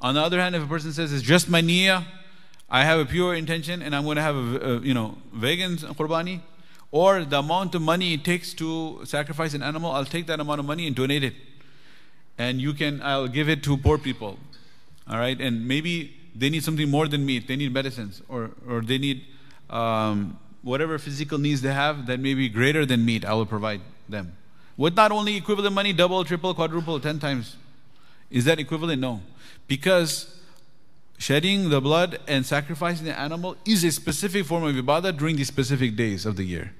[0.00, 2.04] On the other hand, if a person says it's just my niyyah,
[2.70, 5.76] I have a pure intention and I'm going to have a, a you know vegan
[5.76, 6.40] qurbani,
[6.90, 10.60] or the amount of money it takes to sacrifice an animal, I'll take that amount
[10.60, 11.34] of money and donate it,
[12.38, 14.38] and you can I'll give it to poor people,
[15.08, 18.82] all right, and maybe they need something more than meat, they need medicines, or or
[18.82, 19.24] they need
[19.68, 23.24] um, whatever physical needs they have that may be greater than meat.
[23.24, 24.36] I will provide them
[24.76, 27.56] with not only equivalent money, double, triple, quadruple, ten times.
[28.30, 29.00] Is that equivalent?
[29.00, 29.22] No.
[29.68, 30.34] Because
[31.18, 35.48] shedding the blood and sacrificing the animal is a specific form of ibadah during these
[35.48, 36.72] specific days of the year.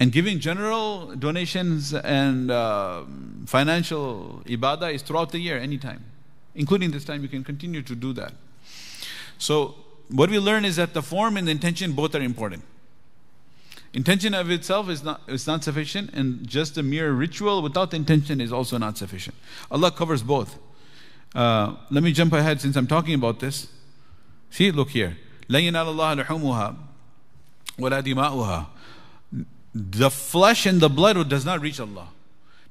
[0.00, 3.04] And giving general donations and uh,
[3.46, 6.04] financial ibadah is throughout the year, anytime.
[6.54, 8.32] Including this time, you can continue to do that.
[9.38, 9.76] So,
[10.08, 12.64] what we learn is that the form and the intention both are important.
[13.94, 18.40] Intention of itself is not, is not sufficient, and just a mere ritual without intention
[18.40, 19.36] is also not sufficient.
[19.70, 20.58] Allah covers both.
[21.34, 23.68] Uh, let me jump ahead since I'm talking about this.
[24.50, 25.16] See, look here.
[29.74, 32.08] The flesh and the blood does not reach Allah.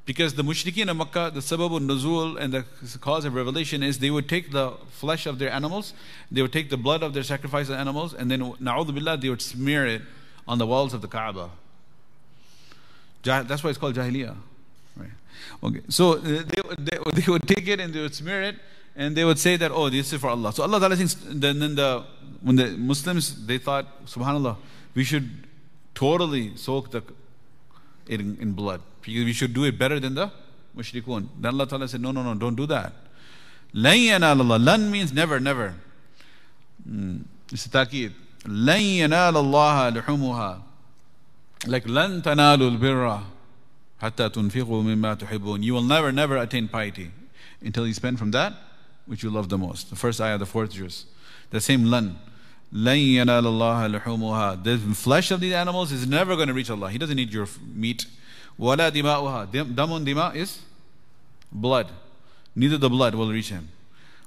[0.06, 2.66] Because the mushrikeen of Makkah, the sabab nuzul and the
[3.00, 5.94] cause of revelation is they would take the flesh of their animals,
[6.32, 9.42] they would take the blood of their sacrificed animals, and then, na'udhu billah, they would
[9.42, 10.02] smear it
[10.48, 11.52] on the walls of the Kaaba.
[13.24, 14.36] That's why it's called Jahiliyyah.
[15.64, 18.56] Okay, so uh, they, they, they would take it and they would smear it
[18.96, 20.52] and they would say that, oh, this is for Allah.
[20.54, 22.04] So Allah Ta'ala thinks, then, then the,
[22.42, 24.58] when the Muslims, they thought, subhanAllah,
[24.96, 25.48] we should
[25.96, 27.04] totally soak the,
[28.08, 28.82] it in, in blood.
[29.06, 30.32] We should do it better than the
[30.76, 31.28] mushrikun.
[31.40, 32.94] Then Allah Ta'ala said, no, no, no, don't do that.
[33.74, 35.76] Lan yanal Lan means never, never.
[36.88, 37.24] Mm.
[37.52, 38.12] It's a taqid.
[38.46, 40.62] Lan yanal Allah luhumuha.
[41.68, 43.24] Like tanalu al-birra
[44.01, 45.63] hatta tunfiqu mimma tuhibbun.
[45.63, 47.11] You will never, never attain piety
[47.61, 48.55] until you spend from that
[49.07, 49.91] which you love the most.
[49.91, 51.07] The first ayah, the fourth juz.
[51.51, 52.19] The same lan.
[52.73, 53.01] The
[54.95, 56.91] flesh of these animals is never going to reach Allah.
[56.91, 58.07] He doesn't need your meat.
[58.59, 60.63] وَلَا دِمَاؤُهَا Damun dima is
[61.53, 61.89] blood.
[62.57, 63.69] Neither the blood will reach him.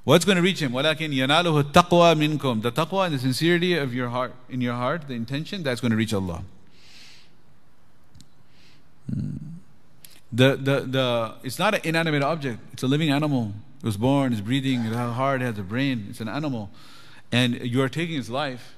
[0.05, 0.71] What's going to reach him?
[0.71, 5.07] وَلَكِنْ يَنَالُهُ التَّقْوَى مِنْكُمْ The taqwa and the sincerity of your heart, in your heart,
[5.07, 6.43] the intention, that's going to reach Allah.
[9.13, 9.52] Hmm.
[10.34, 13.52] The, the, the, it's not an inanimate object, it's a living animal.
[13.78, 16.28] It was born, it's breathing, it has a heart, it has a brain, it's an
[16.28, 16.70] animal.
[17.30, 18.74] And you are taking its life.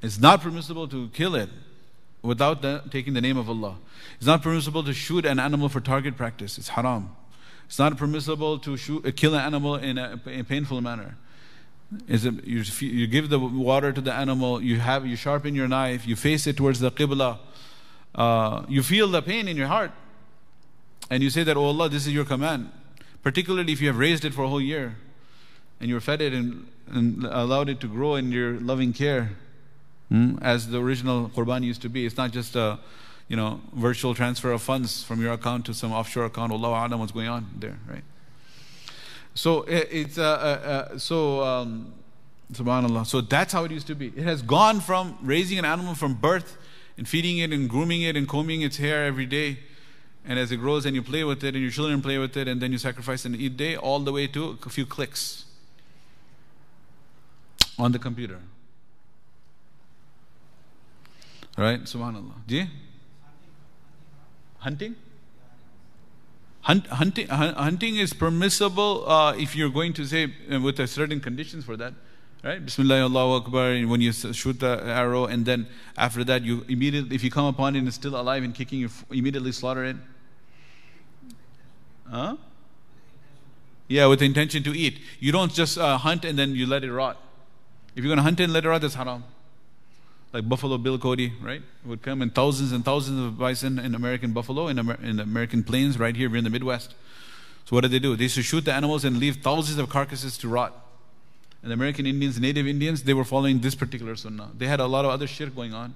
[0.00, 1.50] It's not permissible to kill it
[2.22, 3.76] without the, taking the name of Allah.
[4.16, 6.56] It's not permissible to shoot an animal for target practice.
[6.56, 7.14] It's haram.
[7.66, 11.16] It's not permissible to shoot, uh, kill an animal in a, in a painful manner.
[12.08, 15.68] Is it, you, you give the water to the animal, you have you sharpen your
[15.68, 17.40] knife, you face it towards the qibla,
[18.14, 19.90] uh, you feel the pain in your heart,
[21.10, 22.70] and you say that, Oh Allah, this is your command.
[23.22, 24.96] Particularly if you have raised it for a whole year
[25.80, 29.30] and you're fed it and, and allowed it to grow in your loving care,
[30.08, 32.06] hmm, as the original Qurban used to be.
[32.06, 32.78] It's not just a
[33.28, 36.52] you know, virtual transfer of funds from your account to some offshore account.
[36.52, 38.04] Allah Alam, what's going on there, right?
[39.34, 40.26] So it's uh, uh,
[40.94, 41.92] uh, so um,
[42.52, 43.06] subhanallah.
[43.06, 44.08] So that's how it used to be.
[44.08, 46.56] It has gone from raising an animal from birth
[46.96, 49.58] and feeding it and grooming it and combing its hair every day
[50.26, 52.48] and as it grows and you play with it and your children play with it
[52.48, 55.44] and then you sacrifice and eat day all the way to a few clicks
[57.78, 58.40] on the computer.
[61.56, 61.82] Right?
[61.82, 62.46] Subhanallah.
[62.46, 62.68] Ji?
[64.58, 64.96] Hunting?
[66.62, 71.20] Hunt, hunting hunting is permissible uh, if you're going to say uh, with a certain
[71.20, 71.92] conditions for that
[72.42, 72.64] right?
[72.64, 75.66] Bismillah allahu akbar when you shoot the arrow and then
[75.98, 78.80] after that you immediately if you come upon it and it's still alive and kicking
[78.80, 79.96] you immediately slaughter it
[82.08, 82.36] Huh?
[83.88, 85.00] Yeah, with the intention to eat.
[85.20, 87.20] You don't just uh, hunt and then you let it rot.
[87.94, 89.24] If you're going to hunt and let it rot, that's haram.
[90.32, 91.62] Like Buffalo Bill Cody, right?
[91.84, 95.22] Would come in thousands and thousands of bison in American buffalo, in, Amer- in the
[95.22, 96.94] American plains, right here, we're in the Midwest.
[97.66, 98.16] So what did they do?
[98.16, 100.74] They used to shoot the animals and leave thousands of carcasses to rot.
[101.62, 104.50] And the American Indians, native Indians, they were following this particular sunnah.
[104.56, 105.94] They had a lot of other shirk going on.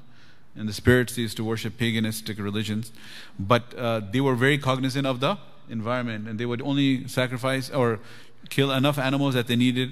[0.56, 2.90] And the spirits, used to worship paganistic religions.
[3.38, 5.36] But uh, they were very cognizant of the
[5.70, 8.00] environment, and they would only sacrifice or
[8.48, 9.90] kill enough animals that they needed,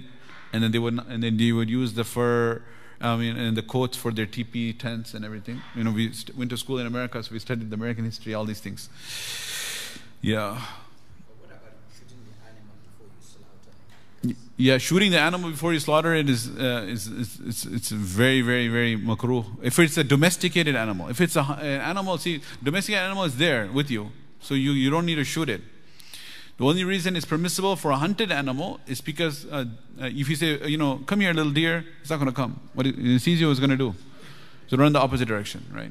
[0.52, 2.62] and then they would and then they would use the fur.
[2.98, 5.60] I mean, and the coats for their teepee tents and everything.
[5.74, 8.46] You know, we went to school in America, so we studied the American history, all
[8.46, 8.88] these things.
[10.22, 10.58] Yeah.
[14.56, 18.40] Yeah, shooting the animal before you slaughter it is, uh, is, is it's, it's very,
[18.40, 19.44] very, very makruh.
[19.62, 23.68] If it's a domesticated animal, if it's a, an animal, see, domesticated animal is there
[23.70, 24.10] with you,
[24.46, 25.60] so you, you don't need to shoot it.
[26.58, 29.66] The only reason it's permissible for a hunted animal is because uh,
[30.00, 32.60] uh, if you say, you know, come here, little deer, it's not going to come.
[32.72, 33.94] What it, sees you, it's going to do.
[34.68, 35.90] So run the opposite direction, right?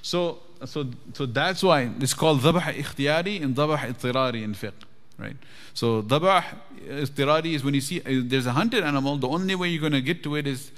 [0.00, 4.72] So, so, so that's why it's called dhabh ikhtiyari and dhabh ittirari in fiqh,
[5.18, 5.36] right?
[5.74, 6.42] So dhabh
[6.86, 9.92] istirari is when you see uh, there's a hunted animal, the only way you're going
[9.92, 10.70] to get to it is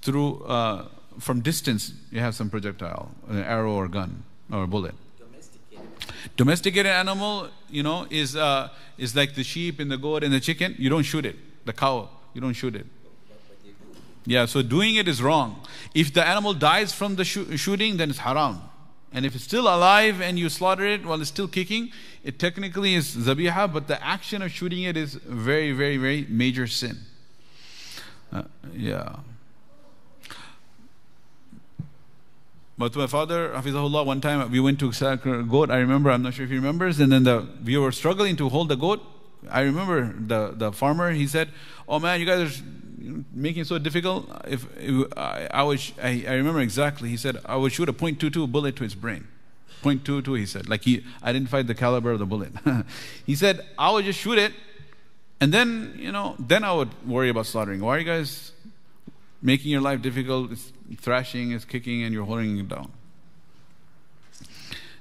[0.00, 0.86] through, uh,
[1.18, 4.94] from distance, you have some projectile, an arrow or gun or bullet.
[6.36, 10.40] Domesticated animal, you know, is, uh, is like the sheep and the goat and the
[10.40, 10.74] chicken.
[10.78, 11.36] You don't shoot it.
[11.64, 12.86] The cow, you don't shoot it.
[14.24, 15.60] Yeah, so doing it is wrong.
[15.94, 18.62] If the animal dies from the shooting, then it's haram.
[19.12, 21.90] And if it's still alive and you slaughter it while it's still kicking,
[22.24, 26.66] it technically is zabiha, but the action of shooting it is very, very, very major
[26.66, 26.98] sin.
[28.32, 29.16] Uh, yeah.
[32.82, 36.34] But my father, Hafizahullah, one time we went to a goat, I remember, I'm not
[36.34, 39.00] sure if he remembers, and then the, we were struggling to hold the goat.
[39.48, 41.50] I remember the, the farmer, he said,
[41.86, 42.64] Oh man, you guys are
[43.32, 44.28] making it so difficult.
[44.48, 47.92] If, if I, I, would, I, I remember exactly, he said, I would shoot a
[47.92, 49.28] .22 bullet to his brain.
[49.84, 50.68] .22, he said.
[50.68, 52.50] Like he identified the caliber of the bullet.
[53.24, 54.54] he said, I would just shoot it,
[55.40, 57.80] and then, you know, then I would worry about slaughtering.
[57.80, 58.51] Why are you guys
[59.42, 60.52] making your life difficult?
[60.52, 62.90] It's thrashing, it's kicking, and you're holding it down.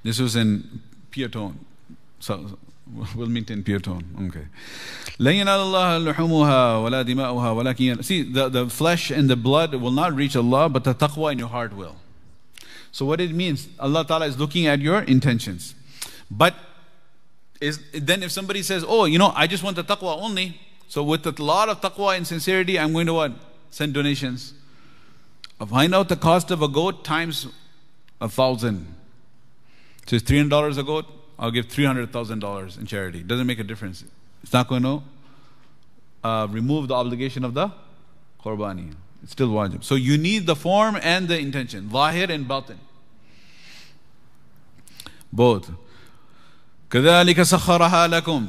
[0.04, 0.82] This was in
[1.12, 1.56] Peotone,
[2.20, 2.58] so,
[2.94, 4.28] we'll maintain Wilmington, Peotone.
[4.30, 4.48] Okay.
[8.04, 11.40] See, the, the flesh and the blood will not reach Allah, but the taqwa in
[11.40, 11.96] your heart will.
[12.92, 15.76] So what it means, Allah Ta'ala is looking at your intentions.
[16.30, 16.56] But
[17.62, 21.04] is, then if somebody says, oh, you know, I just want the taqwa only, so
[21.04, 23.32] with a lot of taqwa and sincerity, I'm going to what?
[23.71, 24.55] Send donations.
[25.69, 27.47] Find out the cost of a goat times
[28.21, 28.95] a thousand.
[30.07, 31.07] So it's $300 a goat,
[31.39, 33.23] I'll give $300,000 in charity.
[33.23, 34.05] Doesn't make a difference.
[34.43, 35.03] It's not going to
[36.23, 37.71] uh, remove the obligation of the
[38.43, 38.95] qurbani.
[39.23, 39.83] It's still wajib.
[39.83, 41.91] So you need the form and the intention.
[41.91, 42.79] Zahir and batin.
[45.33, 45.71] Both.
[46.91, 48.49] كذلك سخرها لكم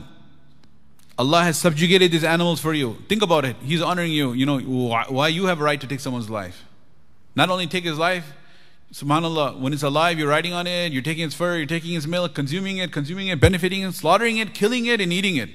[1.18, 2.98] Allah has subjugated these animals for you.
[3.10, 3.56] Think about it.
[3.64, 4.34] He's honoring you.
[4.34, 6.64] You know why you have a right to take someone's life.
[7.36, 8.34] Not only take his life,
[8.94, 12.06] subhanAllah, when it's alive, you're riding on it, you're taking its fur, you're taking its
[12.06, 15.50] milk, consuming it, consuming it, benefiting it, slaughtering it, killing it, and eating it.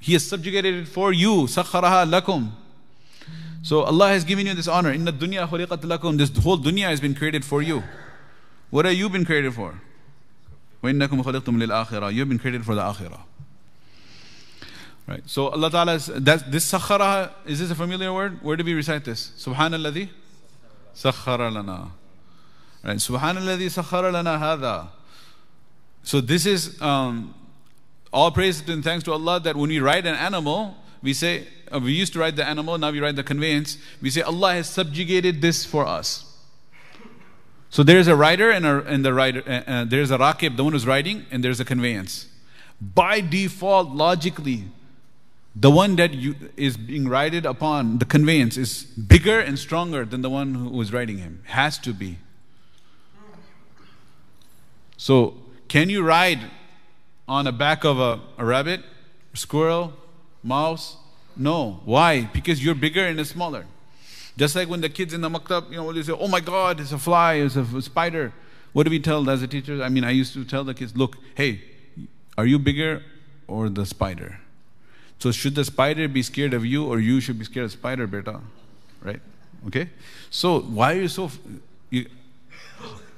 [0.00, 1.46] He has subjugated it for you.
[1.46, 2.52] Sakharaha lakum.
[3.62, 4.92] So Allah has given you this honor.
[4.92, 6.16] In the dunya khuliqat lakum.
[6.16, 7.82] This whole dunya has been created for you.
[8.70, 9.80] What have you been created for?
[10.82, 13.20] وَإِنَّكُمْ خَلِقْتُمْ لِلْآخِرَةِ You've been created for the akhirah.
[15.05, 15.21] Right.
[15.25, 18.41] So Allah Ta'ala that, this sakhara, is this a familiar word?
[18.41, 19.31] Where do we recite this?
[19.37, 20.09] Subhanalladhi
[20.95, 21.91] sakhara lana.
[22.83, 22.97] Right.
[22.97, 24.87] Subhanalladhi sakhara lana hada.
[26.03, 27.33] So this is um,
[28.13, 31.79] all praise and thanks to Allah that when we ride an animal, we say, uh,
[31.79, 33.77] we used to ride the animal, now we ride the conveyance.
[34.01, 36.29] We say, Allah has subjugated this for us.
[37.69, 40.63] So there's a rider and, a, and the rider, uh, uh, there's a rakib, the
[40.63, 42.27] one who's riding, and there's a conveyance.
[42.79, 44.65] By default, logically,
[45.55, 50.21] the one that you, is being ridden upon, the conveyance, is bigger and stronger than
[50.21, 51.43] the one who is riding him.
[51.45, 52.17] Has to be.
[54.97, 55.35] So,
[55.67, 56.39] can you ride
[57.27, 58.81] on the back of a, a rabbit,
[59.33, 59.93] squirrel,
[60.41, 60.97] mouse?
[61.35, 61.81] No.
[61.85, 62.29] Why?
[62.33, 63.65] Because you're bigger and smaller.
[64.37, 66.79] Just like when the kids in the maktab, you know, they say, oh my God,
[66.79, 68.33] it's a fly, it's a spider.
[68.71, 69.83] What do we tell as a teacher?
[69.83, 71.61] I mean, I used to tell the kids, look, hey,
[72.37, 73.03] are you bigger
[73.47, 74.39] or the spider?
[75.23, 78.07] So should the spider be scared of you or you should be scared of spider,
[78.07, 78.41] beta?
[79.01, 79.21] Right?
[79.67, 79.89] Okay?
[80.29, 81.31] So why are you so,
[81.89, 82.07] you,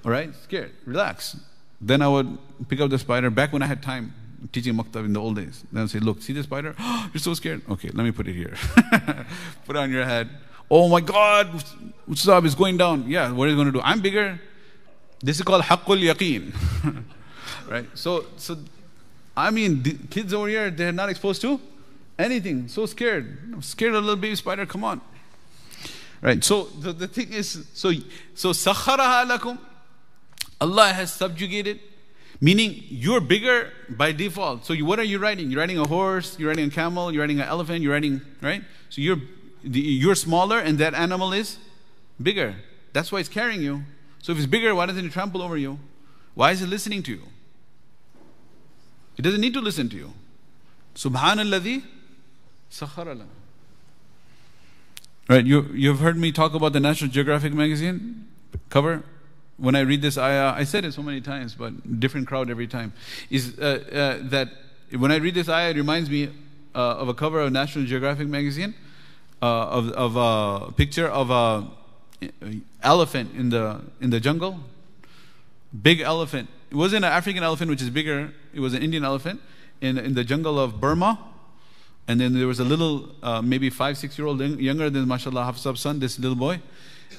[0.06, 0.72] all right, scared?
[0.86, 1.36] Relax.
[1.82, 2.38] Then I would
[2.70, 4.14] pick up the spider back when I had time
[4.52, 5.64] teaching maktab in the old days.
[5.72, 6.76] Then I say, look, see the spider?
[7.12, 7.64] You're so scared.
[7.68, 8.54] Okay, let me put it here.
[9.66, 10.30] put it on your head.
[10.70, 11.64] Oh my God,
[12.08, 13.10] Ustad is going down.
[13.10, 13.82] Yeah, what are you going to do?
[13.82, 14.40] I'm bigger.
[15.24, 16.54] This is called haqqul yaqeen.
[17.68, 17.88] right?
[17.96, 18.58] So, so
[19.36, 19.82] I mean,
[20.12, 21.60] kids over here, they're not exposed to
[22.18, 22.68] anything.
[22.68, 23.38] So scared.
[23.54, 24.66] I'm scared of a little baby spider.
[24.66, 25.02] Come on.
[26.22, 26.44] Right.
[26.44, 27.92] So the, the thing is, so
[28.34, 29.60] so sakharaha lakum.
[30.62, 31.82] Allah has subjugated,
[32.40, 34.66] meaning you're bigger by default.
[34.66, 35.52] So you, what are you riding?
[35.52, 36.40] You're riding a horse.
[36.40, 37.12] You're riding a camel.
[37.12, 37.82] You're riding an elephant.
[37.82, 38.64] You're riding right.
[38.90, 39.20] So you're
[39.64, 41.58] you're smaller, and that animal is
[42.22, 42.56] bigger.
[42.94, 43.84] That's why it's carrying you.
[44.22, 45.80] So if it's bigger, why doesn't it trample over you?
[46.34, 47.22] Why is it listening to you?
[49.18, 50.14] It doesn't need to listen to you.
[50.96, 51.84] Subhanallah
[52.76, 53.26] Sakhara لنا
[55.28, 58.28] Right, you, you've heard me talk about the National Geographic magazine
[58.70, 59.02] cover.
[59.58, 62.52] When I read this ayah, uh, I said it so many times, but different crowd
[62.52, 62.94] every time.
[63.32, 63.64] Is uh,
[64.22, 64.50] uh, that
[64.92, 66.26] when I read this ayah, it reminds me
[66.76, 68.76] uh, of a cover of National Geographic magazine,
[69.42, 71.72] uh, of, of a picture of a
[72.84, 74.60] elephant in the in the jungle,
[75.82, 76.50] big elephant.
[76.70, 78.32] It wasn't an African elephant, which is bigger.
[78.54, 79.42] It was an Indian elephant
[79.82, 81.18] in in the jungle of Burma
[82.08, 85.44] and then there was a little, uh, maybe five, six year old, younger than mashallah
[85.44, 86.62] Hafsab's son, this little boy.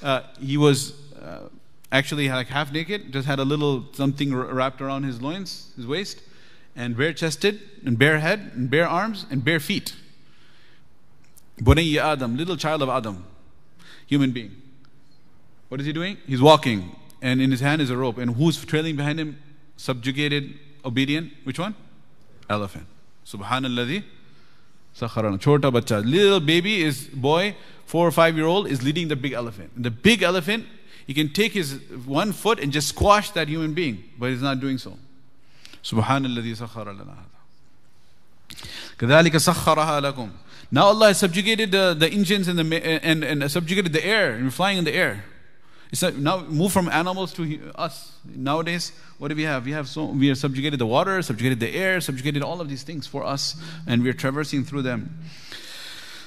[0.02, 1.48] Uh, he was uh,
[1.90, 6.20] actually like half naked, just had a little something wrapped around his loins, his waist,
[6.76, 9.94] and bare chested, and bare head, and bare arms, and bare feet.
[11.60, 13.24] Bunayya Adam, little child of Adam,
[14.06, 14.54] human being.
[15.68, 16.18] What is he doing?
[16.26, 18.18] He's walking, and in his hand is a rope.
[18.18, 19.38] And who's trailing behind him?
[19.76, 21.32] Subjugated, obedient.
[21.44, 21.74] Which one?
[22.48, 22.86] Elephant.
[23.24, 24.04] Subhanallah.
[24.95, 25.39] Sakharana.
[25.39, 25.99] Chota bacha.
[25.99, 27.55] Little baby is boy,
[27.85, 29.71] four or five year old, is leading the big elephant.
[29.81, 30.65] The big elephant,
[31.07, 34.59] he can take his one foot and just squash that human being, but he's not
[34.59, 34.97] doing so.
[35.83, 37.25] Subhanallah sakhara lana
[38.99, 40.29] كذلك سخرها لكم
[40.73, 44.45] Now Allah has subjugated the, the engines and, the, and, and subjugated the air, and
[44.45, 45.25] we're flying in the air.
[45.91, 48.13] It's not, now move from animals to us.
[48.23, 49.65] Nowadays, what do we have?
[49.65, 52.83] We have so we have subjugated the water, subjugated the air, subjugated all of these
[52.83, 53.55] things for us,
[53.87, 55.19] and we're traversing through them.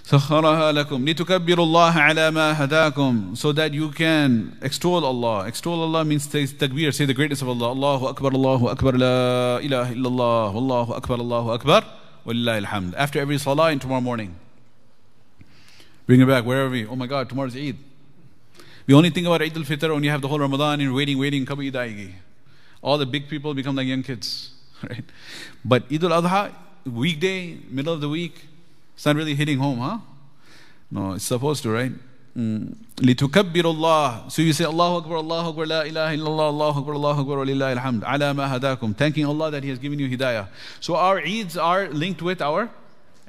[0.04, 5.46] سخرها لكم لتكبروا الله على ما هداكم so that you can extol Allah.
[5.48, 7.70] Extol Allah means takbir, say the greatness of Allah.
[7.70, 11.84] Allahu Akbar, Allahu Akbar, La ilaha illallah, Allahu Akbar, Allahu Akbar,
[12.26, 12.94] Walillahi alhamd.
[12.98, 14.36] After every salah and tomorrow morning.
[16.06, 16.86] Bring it back, where are we?
[16.86, 17.78] Oh my God, tomorrow's Eid.
[18.88, 21.46] We only think about Eid al-Fitr when you have the whole Ramadan and waiting, waiting,
[21.46, 22.12] kab Eid aayegi.
[22.82, 24.50] All the big people become like young kids,
[24.88, 25.04] right?
[25.64, 26.52] But Eid al-Adha,
[26.84, 28.46] weekday, middle of the week,
[28.94, 29.98] it's not really hitting home, huh?
[30.90, 31.92] No, it's supposed to, right?
[32.36, 37.20] لتكبر الله so you say Allahu Akbar Allahu Akbar La ilaha illallah Allahu Akbar Allahu
[37.20, 40.48] Akbar Walillahi alhamd ala ma hadakum thanking Allah that He has given you hidayah
[40.80, 42.70] so our Eids are linked with our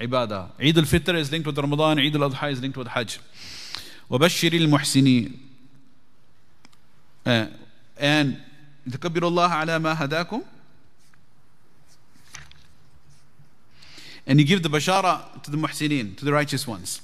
[0.01, 3.19] ibadah Eid al-Fitr is linked with Ramadan Eid al-Adha is linked with Hajj
[4.09, 5.33] وبشر المحسنين
[7.26, 7.46] uh,
[7.98, 8.38] and
[8.88, 10.44] takabirullah ala ma hadakum.
[14.26, 17.00] And you give the bashara to the muhsineen, to the righteous ones.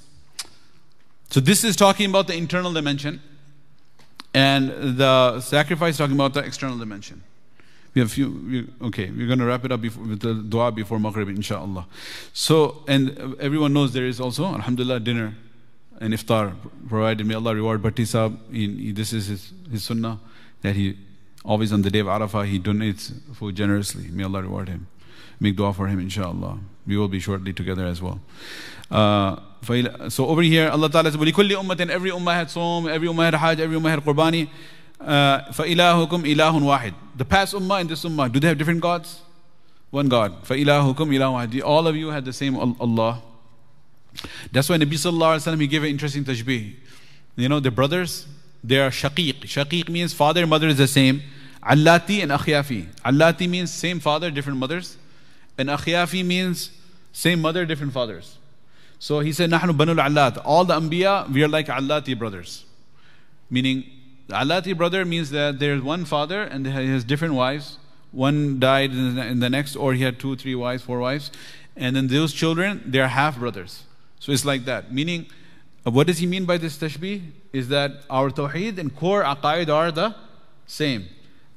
[1.29, 3.21] So this is talking about the internal dimension.
[4.33, 7.23] And the sacrifice talking about the external dimension.
[7.95, 10.99] We have few, okay, we're going to wrap it up before, with the dua before
[10.99, 11.87] Maghrib, inshallah.
[12.33, 15.33] So, and everyone knows there is also, alhamdulillah, dinner
[16.00, 16.54] and iftar
[16.88, 17.26] provided.
[17.26, 18.94] May Allah reward Bhatti Sahib.
[18.96, 20.18] this is his, his sunnah
[20.62, 20.96] that he
[21.44, 24.08] always on the day of Arafah he donates food generously.
[24.10, 24.86] May Allah reward him.
[25.40, 26.58] Make dua for him, inshallah.
[26.86, 28.20] We will be shortly together as well.
[28.90, 29.36] Uh,
[30.08, 33.34] so over here, Allah Ta'ala says, وَلِكُلِّ أُمَّةٍ Every ummah had som, every ummah had
[33.34, 34.48] hajj, every ummah had qurbani.
[35.00, 39.20] Uh, فَإِلَهُكُمْ إِلَهٌ وَاحِدٌ The past ummah and this ummah, do they have different gods?
[39.90, 40.44] One God.
[40.44, 43.22] فَإِلَهُكُمْ إِلَهٌ وَاحِدٌ All of you had the same Allah.
[44.51, 46.73] That's why Nabi Sallallahu Alaihi Wasallam, he gave an interesting tashbih.
[47.35, 48.25] You know, the brothers,
[48.63, 49.41] they are shaqiq.
[49.41, 51.21] Shaqiq means father and mother is the same.
[51.63, 52.87] Allati and akhyafi.
[53.05, 54.97] Allati means same father, different mothers.
[55.57, 56.71] And akhyafi means
[57.11, 58.37] same mother, different fathers.
[58.99, 60.41] So he said, Nahnu banul allat.
[60.43, 62.65] All the anbiya, we are like allati brothers.
[63.49, 63.85] Meaning,
[64.29, 67.77] allati brother means that there's one father and he has different wives.
[68.11, 71.29] One died in the next, or he had two, three wives, four wives.
[71.75, 73.83] And then those children, they are half brothers.
[74.20, 74.92] So it's like that.
[74.92, 75.26] Meaning,
[75.86, 77.22] uh, what does he mean by this tashbih?
[77.52, 80.14] Is that our tawheed and core aqaid are the
[80.66, 81.08] same.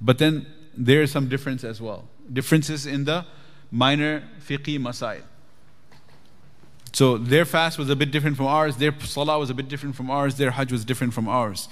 [0.01, 0.45] But then
[0.75, 2.07] there is some difference as well.
[2.31, 3.25] Differences in the
[3.71, 5.21] minor fiqhi masail.
[6.93, 9.95] So their fast was a bit different from ours, their salah was a bit different
[9.95, 11.67] from ours, their hajj was different from ours.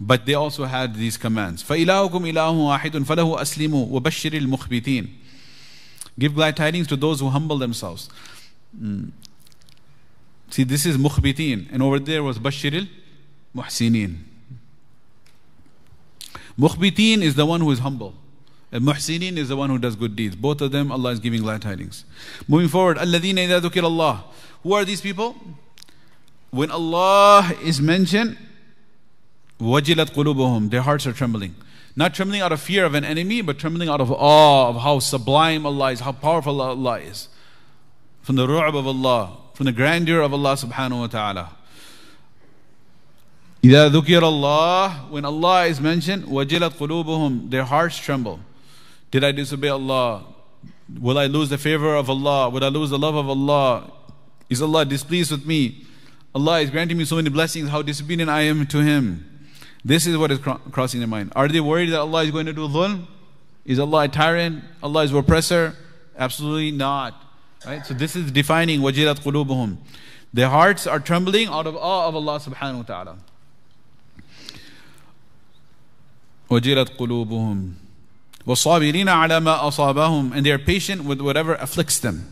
[0.00, 1.62] But they also had these commands.
[1.62, 5.10] فَإِلَهُكُمْ إِلَهٌ وَاحِدٌ فَلَهُ أَسْلِمُوا وَبَشِّرِ الْمُخْبِتِينَ
[6.18, 8.08] Give glad tidings to those who humble themselves.
[8.76, 9.12] Mm.
[10.49, 12.87] See, this is mukhbitin, and over there was bashiril
[13.55, 14.19] muhsinin.
[16.59, 18.15] Mukhbitin is the one who is humble.
[18.71, 20.35] And muhsinin is the one who does good deeds.
[20.35, 22.03] Both of them, Allah is giving glad tidings.
[22.47, 24.23] Moving forward, Allah.
[24.63, 25.35] Who are these people?
[26.49, 28.37] When Allah is mentioned,
[29.59, 30.69] wajilat qulubuhum.
[30.69, 31.55] Their hearts are trembling.
[31.95, 34.99] Not trembling out of fear of an enemy, but trembling out of awe of how
[34.99, 37.27] sublime Allah is, how powerful Allah is.
[38.21, 41.56] From the ru'b of Allah, from the grandeur of Allah subhanahu wa ta'ala.
[43.62, 48.40] إذا ذكر Allah, when Allah is mentioned, وجلت قلوبهم, their hearts tremble.
[49.12, 50.24] Did I disobey Allah?
[51.00, 52.50] Will I lose the favor of Allah?
[52.50, 53.92] Will I lose the love of Allah?
[54.50, 55.86] Is Allah displeased with me?
[56.34, 59.28] Allah is granting me so many blessings, how disobedient I am to Him.
[59.84, 61.32] This is what is cro- crossing their mind.
[61.36, 63.06] Are they worried that Allah is going to do dhulm?
[63.64, 64.64] Is Allah a tyrant?
[64.82, 65.76] Allah is oppressor?
[66.16, 67.14] Absolutely not.
[67.66, 67.86] Right?
[67.86, 69.76] So this is defining wajilat qulubuhum.
[70.34, 73.16] Their hearts are trembling out of awe of Allah subhanahu wa ta'ala.
[76.52, 77.74] وجلت قلوبهم
[78.46, 82.26] والصابرين على ما أصابهم and they are patient with whatever afflicts them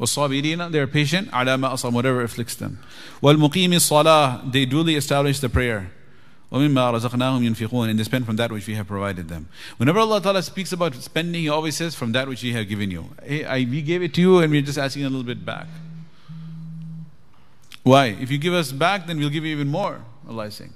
[0.00, 2.78] والصابرين they are patient على ما أصابهم whatever afflicts them
[3.22, 5.92] والمقيم الصلاة they duly establish the prayer
[6.50, 9.48] ومما رزقناهم ينفقون and they spend from that which we have provided them
[9.78, 12.90] whenever Allah Ta'ala speaks about spending he always says from that which we have given
[12.90, 15.44] you hey, I, we gave it to you and we're just asking a little bit
[15.44, 15.66] back
[17.82, 20.72] why if you give us back then we'll give you even more Allah is saying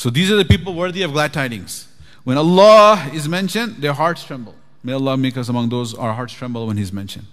[0.00, 1.86] so these are the people worthy of glad tidings.
[2.24, 4.54] When Allah is mentioned, their hearts tremble.
[4.82, 7.26] May Allah make us among those our hearts tremble when He's mentioned.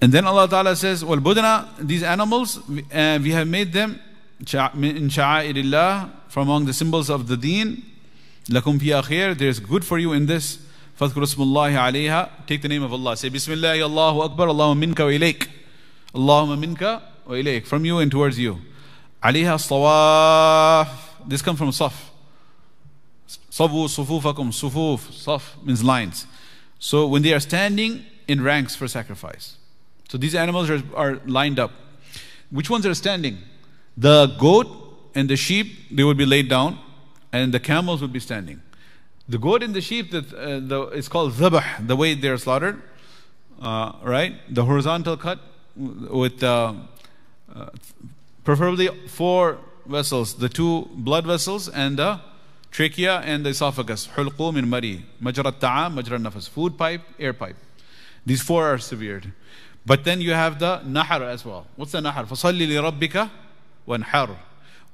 [0.00, 2.58] And then Allah Ta'ala says, Well, Budana, these animals,
[2.92, 3.98] uh, we have made them
[4.42, 4.46] in
[5.08, 7.84] sha'airillah from among the symbols of the deen.
[8.48, 10.58] Lakum fiya khair, there's good for you in this.
[10.98, 13.16] فاذكروا اسم الله عليها Take the name of Allah.
[13.16, 15.48] Say Bismillah, Allahu Akbar, Allahumma minka wa ilayk.
[16.12, 17.66] Allahumma minka wa ilayk.
[17.66, 18.58] From you and towards you.
[19.22, 21.92] عليها الصواف this comes from Saf.
[23.50, 26.26] Sabu sufufakum, sufuf, saf means lines.
[26.78, 29.56] So when they are standing in ranks for sacrifice.
[30.08, 31.72] So these animals are, are lined up.
[32.50, 33.38] Which ones are standing?
[33.96, 34.68] The goat
[35.14, 36.78] and the sheep, they would be laid down,
[37.32, 38.62] and the camels would be standing.
[39.28, 42.80] The goat and the sheep, that uh, the, it's called zabah, the way they're slaughtered,
[43.60, 44.34] uh, right?
[44.48, 45.40] The horizontal cut
[45.76, 46.74] with uh,
[47.54, 47.70] uh
[48.44, 52.20] preferably four vessels, the two blood vessels and the
[52.70, 54.08] trachea and the esophagus.
[54.08, 57.56] Hulqum in mari, majrat ta'am, majrat nafas, food pipe, air pipe.
[58.24, 59.32] These four are severed.
[59.84, 61.66] But then you have the nahar as well.
[61.76, 62.26] What's the nahar?
[62.26, 63.30] فَصَلِّ لِرَبِّكَ
[63.86, 64.36] وَانْحَرْ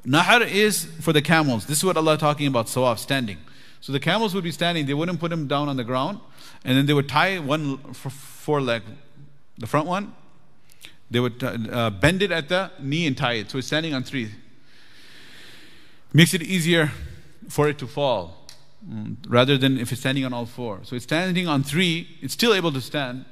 [0.07, 1.66] Nahar is for the camels.
[1.66, 3.38] This is what Allah is talking about, sawaf, standing.
[3.80, 6.20] So the camels would be standing, they wouldn't put them down on the ground,
[6.64, 8.82] and then they would tie one foreleg,
[9.59, 10.14] the front one,
[11.11, 13.51] they would uh, bend it at the knee and tie it.
[13.51, 14.30] So it's standing on three
[16.14, 16.92] makes it easier
[17.49, 18.47] for it to fall
[18.88, 20.80] mm, rather than if it's standing on all four.
[20.84, 23.26] So it's standing on three, it's still able to stand.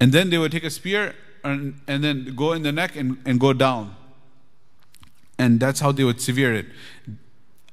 [0.00, 3.18] And then they would take a spear and, and then go in the neck and,
[3.26, 3.94] and go down.
[5.38, 6.66] And that's how they would sever it.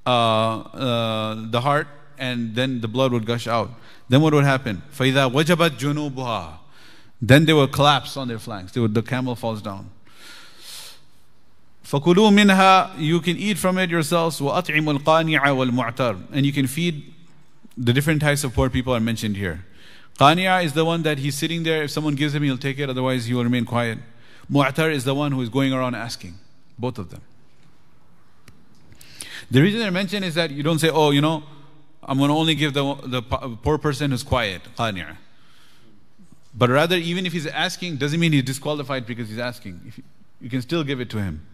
[0.06, 3.72] Uh, uh, the heart, and then the blood would gush out.
[4.08, 4.84] Then what would happen?
[4.94, 6.58] فَإِذَا وَجَبَتْ جُنُوبُهَا
[7.22, 8.76] Then they would collapse on their flanks.
[8.76, 9.90] Would, the camel falls down.
[11.84, 14.40] فَكُلُوا مِنْهَا You can eat from it yourselves.
[14.40, 17.14] وَأَطْعِمُوا الْقَانِعَ وَالْمُعْتَرِ And you can feed
[17.78, 19.66] the different types of poor people are mentioned here.
[20.20, 21.84] Qani'a is the one that he's sitting there.
[21.84, 22.90] If someone gives him, he'll take it.
[22.90, 24.00] Otherwise, he will remain quiet.
[24.50, 26.36] Mu'tar is the one who is going around asking.
[26.80, 27.22] Both of them.
[29.51, 31.43] The reason they're mentioned is that you don't say, oh, you know,
[32.03, 35.17] I'm going to only give the, the poor person who's quiet, qani'a.
[36.55, 39.81] But rather, even if he's asking, doesn't mean he's disqualified because he's asking.
[39.87, 40.05] If you,
[40.41, 41.47] you can still give it to him.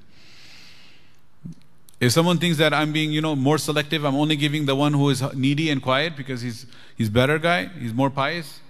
[1.99, 4.93] If someone thinks that I'm being, you know, more selective, I'm only giving the one
[4.93, 6.67] who is needy and quiet because he's
[6.97, 8.61] he's better guy, he's more pious.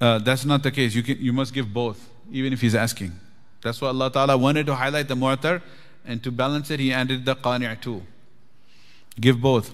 [0.00, 0.94] Uh, that's not the case.
[0.94, 3.12] You can you must give both, even if he's asking.
[3.62, 5.62] That's why Allah Ta'ala wanted to highlight the mu'tar
[6.04, 8.02] and to balance it, He added the qani' too.
[9.19, 9.73] Give both.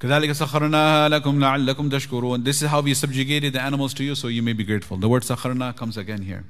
[0.00, 2.44] كذلك سخرناها لكم لعلكم تشكرون.
[2.44, 4.96] This is how we subjugated the animals to you, so you may be grateful.
[4.96, 6.44] The word sakharna comes again here.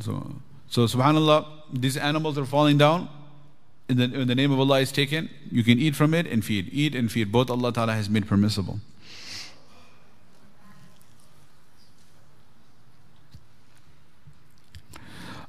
[0.00, 3.08] So so, subhanAllah, these animals are falling down.
[3.88, 5.30] In the, in the name of Allah is taken.
[5.50, 6.68] You can eat from it and feed.
[6.72, 7.32] Eat and feed.
[7.32, 8.80] Both Allah Ta'ala has made permissible.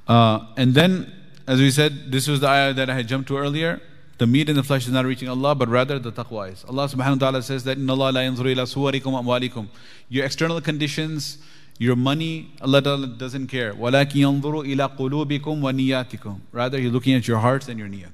[0.08, 1.12] Uh, and then,
[1.46, 3.80] as we said, this was the ayah that I had jumped to earlier.
[4.18, 6.64] The meat and the flesh is not reaching Allah, but rather the taqwa is.
[6.68, 9.66] Allah subhanahu wa ta'ala says that, in Allah la yanzuru ila suwarikum amwalikum.
[10.10, 11.38] Your external conditions,
[11.78, 13.72] your money, Allah doesn't care.
[13.72, 18.12] وَلَكِنْ يَنظُرُ إِلَىٰ قُلُوبِكُمْ وَنِيَّاتِكُمْ Rather, He's looking at your hearts and your niyat.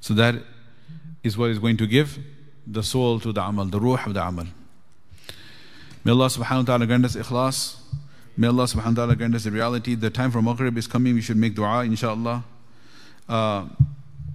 [0.00, 0.34] So that
[1.22, 2.18] is what is going to give
[2.66, 4.46] the soul to the amal, the ruh of the amal.
[6.04, 7.75] May Allah subhanahu wa ta'ala grant us ikhlas.
[8.39, 9.95] May Allah subhanahu wa ta'ala grant us the reality.
[9.95, 11.15] The time for Maghrib is coming.
[11.15, 12.43] We should make dua, inshallah.
[13.27, 13.65] Uh,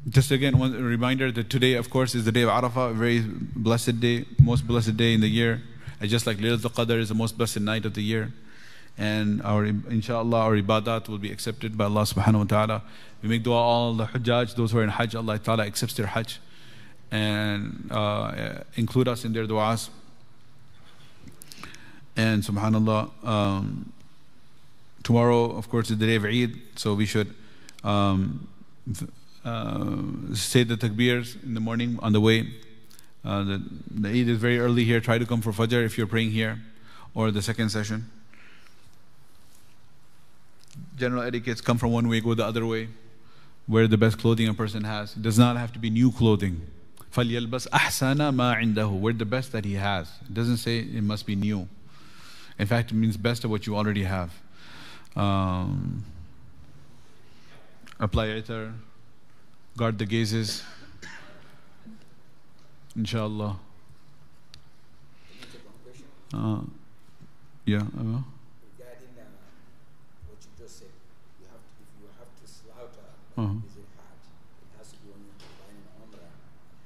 [0.09, 3.21] just again, one reminder that today, of course, is the day of Arafah, a very
[3.21, 5.63] blessed day, most blessed day in the year.
[6.01, 8.33] And just like Laylatul Qadr is the most blessed night of the year.
[8.99, 12.83] And our, inshallah, our ibadat will be accepted by Allah subhanahu wa ta'ala.
[13.23, 16.07] We make dua all the hujjaj, those who are in hajj, Allah ta'ala accepts their
[16.07, 16.41] hajj.
[17.13, 19.91] and uh, include us in their du'as.
[22.16, 23.92] And subhanAllah, um,
[25.04, 27.34] tomorrow, of course, is the day of Eid, so we should
[27.84, 28.48] um,
[29.46, 30.02] uh,
[30.34, 32.48] say the takbirs in the morning on the way.
[33.24, 35.00] Uh, the, the Eid is very early here.
[35.00, 36.60] Try to come for Fajr if you're praying here
[37.14, 38.10] or the second session.
[40.96, 42.90] General etiquettes come from one way, go the other way.
[43.68, 45.16] Wear the best clothing a person has.
[45.16, 46.62] It does not have to be new clothing.
[47.14, 50.10] فَلْيَلْبَسْ أَحْسَنَ مَا عِنْدَهُ Wear the best that he has.
[50.22, 51.68] It doesn't say it must be new.
[52.63, 54.31] In fact, it means best of what you already have.
[55.17, 56.05] Um,
[57.99, 58.73] apply itar,
[59.77, 60.63] guard the gazes.
[62.95, 63.59] Inshallah.
[66.33, 66.61] Uh,
[67.67, 67.79] yeah.
[67.79, 68.23] Uh,
[68.63, 69.27] regarding uh,
[70.31, 70.95] what you just said,
[71.43, 73.59] you have to, if you have to slaughter, Uh-huh.
[73.67, 74.23] is it hard?
[74.23, 76.31] It has to be when you're combining Umrah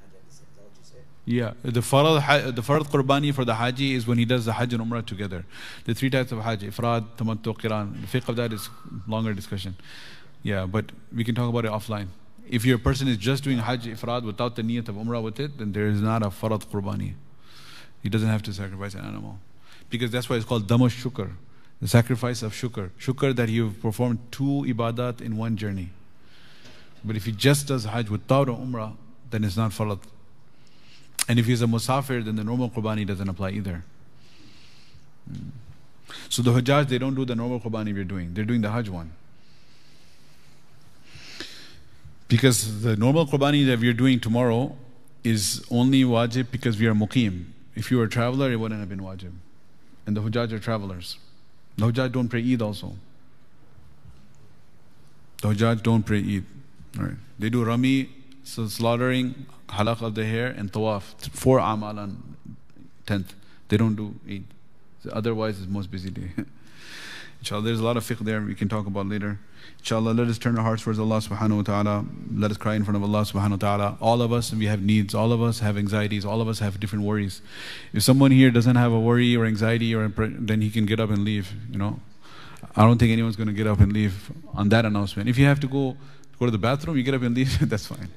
[0.01, 1.05] and Hajj at the same time, what you said?
[1.29, 4.75] Yeah, the farad, the farad qurbani for the haji is when he does the hajj
[4.75, 5.45] and umrah together.
[5.85, 8.01] The three types of hajj, ifrad, tamattu, qiran.
[8.01, 8.71] The fiqh of that is
[9.09, 9.75] longer discussion.
[10.45, 12.07] Yeah, but we can talk about it offline.
[12.49, 15.59] If your person is just doing hajj ifrad without the niyat of umrah with it,
[15.59, 17.15] then there is not a farad qurbani.
[18.05, 19.41] He doesn't have to sacrifice an animal.
[19.91, 21.33] Because that's why it's called damash shukr,
[21.83, 22.91] the sacrifice of shukr.
[23.01, 25.91] Shukr that you've performed two ibadat in one journey.
[27.05, 28.97] But if he just does hajj without an umrah,
[29.31, 29.99] then it's not farad.
[31.29, 33.83] And if he's a musafir, then the normal qurbani doesn't apply either.
[35.31, 35.51] Mm.
[36.29, 38.35] So the hujjaj, they don't do the normal qurbani we're doing.
[38.35, 39.13] They're doing the hajj one.
[42.29, 44.77] Because the normal qurbani that we're doing tomorrow
[45.25, 47.47] is only wajib because we are muqim.
[47.75, 49.33] If you were a traveler, it wouldn't have been wajib.
[50.07, 51.19] And the hujjaj are travelers.
[51.77, 52.95] The hujjaj don't pray Eid also.
[55.43, 56.45] The hujjaj don't pray Eid.
[56.97, 57.17] Right.
[57.39, 58.09] They do rami,
[58.45, 61.03] so slaughtering, halaq of the hair, and tawaf.
[61.31, 62.37] Four amal on
[63.07, 63.31] 10th.
[63.69, 64.45] They don't do Eid.
[65.03, 66.31] So otherwise, it's most busy day.
[67.41, 69.39] Inshallah, there's a lot of fiqh there we can talk about later.
[69.79, 72.05] Inshallah, let us turn our hearts towards Allah subhanahu wa ta'ala.
[72.35, 73.99] Let us cry in front of Allah subhanahu wa ta'ala.
[74.01, 75.15] All of us, we have needs.
[75.15, 76.25] All of us have anxieties.
[76.25, 77.43] All of us have different worries.
[77.93, 81.11] If someone here doesn't have a worry or anxiety, or then he can get up
[81.11, 82.01] and leave, you know.
[82.75, 85.29] I don't think anyone's going to get up and leave on that announcement.
[85.29, 85.97] If you have to go
[86.39, 88.09] go to the bathroom, you get up and leave, that's fine.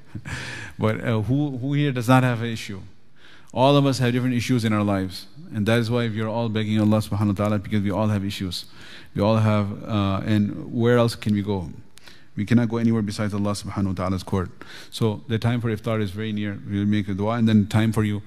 [0.78, 2.82] but uh, who, who here does not have an issue?
[3.52, 5.26] All of us have different issues in our lives.
[5.54, 8.08] And that is why we are all begging Allah subhanahu wa ta'ala because we all
[8.08, 8.66] have issues.
[9.16, 11.70] We all have, uh, and where else can we go?
[12.36, 14.52] We cannot go anywhere besides Allah subhanahu wa ta'ala's court.
[14.92, 16.60] So the time for iftar is very near.
[16.70, 18.22] We'll make a dua and then time for you.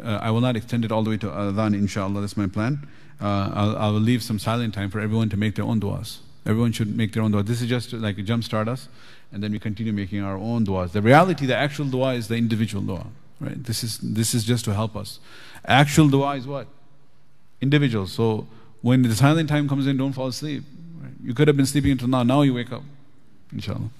[0.00, 2.20] Uh, I will not extend it all the way to adhan, inshallah.
[2.20, 2.86] That's my plan.
[3.20, 6.18] Uh, I'll, I will leave some silent time for everyone to make their own du'as.
[6.46, 7.42] Everyone should make their own dua.
[7.42, 8.88] This is just like a jump start us,
[9.32, 10.92] and then we continue making our own du'as.
[10.92, 13.06] The reality, the actual dua is the individual dua.
[13.40, 13.62] Right?
[13.62, 15.20] This is this is just to help us.
[15.64, 16.66] Actual dua is what?
[17.60, 18.06] Individual.
[18.06, 18.46] So
[18.82, 20.64] when the silent time comes in, don't fall asleep.
[21.00, 21.12] Right?
[21.22, 22.22] You could have been sleeping until now.
[22.22, 22.82] Now you wake up.
[23.52, 23.90] Inshallah.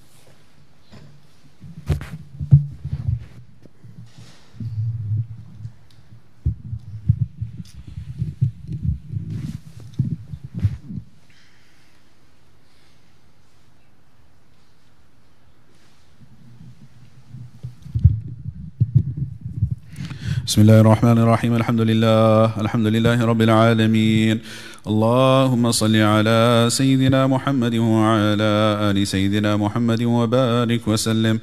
[20.49, 24.39] بسم الله الرحمن الرحيم الحمد لله الحمد لله رب العالمين
[24.87, 28.53] اللهم صل على سيدنا محمد وعلى
[28.89, 31.39] ال سيدنا محمد وبارك وسلم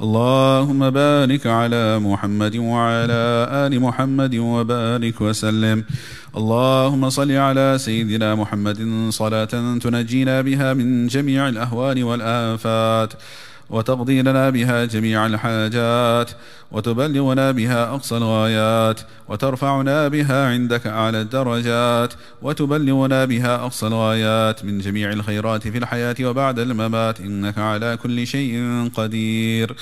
[0.00, 3.22] اللهم بارك على محمد وعلى
[3.66, 5.84] ال محمد وبارك وسلم
[6.36, 8.78] اللهم صل على سيدنا محمد
[9.10, 9.44] صلاه
[9.84, 13.12] تنجينا بها من جميع الاهوال والافات
[13.70, 16.30] وتقضي لنا بها جميع الحاجات
[16.72, 25.12] وتبلغنا بها أقصى الغايات وترفعنا بها عندك أعلى الدرجات وتبلغنا بها أقصى الغايات من جميع
[25.12, 27.20] الخيرات في الحياة وبعد الممات.
[27.20, 29.76] إنك على كل شيء قدير.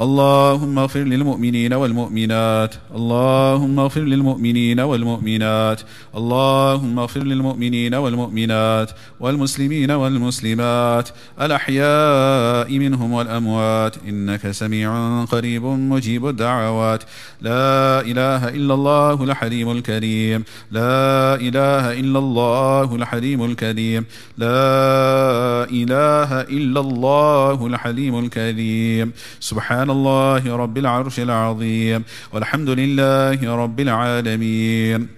[0.00, 2.74] اللهم اغفر للمؤمنين والمؤمنات.
[2.94, 5.80] اللهم اغفر للمؤمنين والمؤمنات.
[6.16, 11.08] اللهم اغفر للمؤمنين والمؤمنات والمسلمين والمسلمات.
[11.40, 13.94] الأحياء منهم والأموات.
[14.08, 17.02] إنك سميع قريب مجيب الدعوات.
[17.40, 20.44] لا إله إلا الله الحليم الكريم.
[20.70, 24.04] لا إله إلا الله الحليم الكريم.
[24.38, 29.12] لا إله إلا الله الحليم الكريم.
[29.40, 35.17] سبحان الله رب العرش العظيم والحمد لله رب العالمين.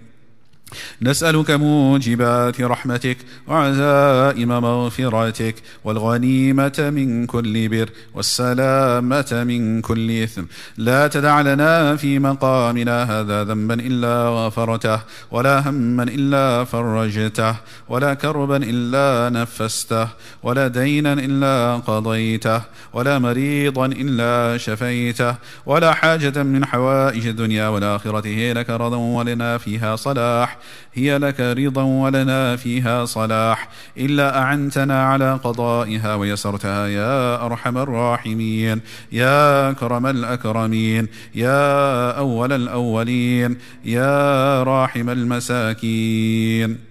[1.02, 3.16] نسألك موجبات رحمتك
[3.46, 10.42] وعزائم مغفرتك والغنيمة من كل بر والسلامة من كل إثم.
[10.76, 17.54] لا تدع لنا في مقامنا هذا ذنبا إلا غفرته ولا هما إلا فرجته
[17.88, 20.08] ولا كربا إلا نفسته
[20.42, 22.60] ولا دينا إلا قضيته
[22.92, 25.34] ولا مريضا إلا شفيته
[25.66, 30.58] ولا حاجة من حوائج الدنيا والآخرة هي لك رضا ولنا فيها صلاح.
[30.94, 33.68] هي لك رضا ولنا فيها صلاح.
[33.98, 38.80] إلا أعنتنا على قضائها ويسرتها يا أرحم الراحمين
[39.12, 46.89] يا أكرم الأكرمين يا أول الأولين يا راحم المساكين.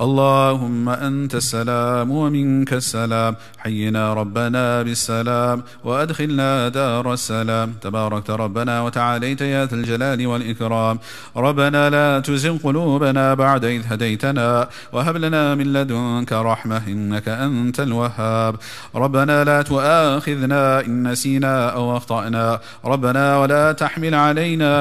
[0.00, 3.36] اللهم أنت السلام ومنك السلام.
[3.58, 7.68] حينا ربنا بالسلام وأدخلنا دار السلام.
[7.80, 10.98] تباركت ربنا وتعاليت يا ذا الجلال والإكرام.
[11.36, 18.54] ربنا لا تزغ قلوبنا بعد إذ هديتنا وهب لنا من لدنك رحمة إنك أنت الوهاب.
[18.94, 22.60] ربنا لا تؤاخذنا إن نسينا أو أخطأنا.
[22.84, 24.72] ربنا ولا تحمل علينا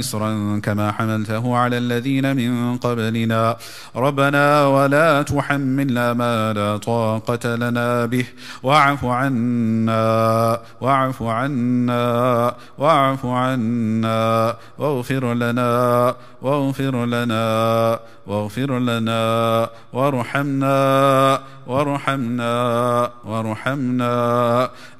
[0.00, 3.56] إصرا كما حملته على الذين من قبلنا.
[3.96, 8.26] ربنا ولا تحملنا ما لا طاقة لنا به.
[8.62, 19.22] واعف عنا واعف عنا واعف عنا واغفر لنا واغفر لنا واغفر لنا
[19.92, 20.78] وارحمنا
[21.66, 22.54] وارحمنا
[23.24, 24.14] وارحمنا.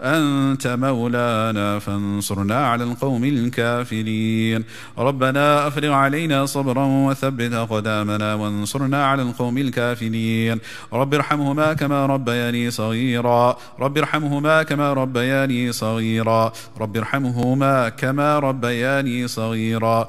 [0.03, 4.65] أنت مولانا فانصرنا على القوم الكافرين.
[4.99, 10.61] ربنا أفرغ علينا صبرا وثبت أقدامنا وانصرنا على القوم الكافرين.
[10.93, 13.57] رب ارحمهما كما ربياني صغيرا.
[13.81, 16.53] رب ارحمهما كما ربياني صغيرا.
[16.81, 20.09] رب ارحمهما كما ربياني صغيرا.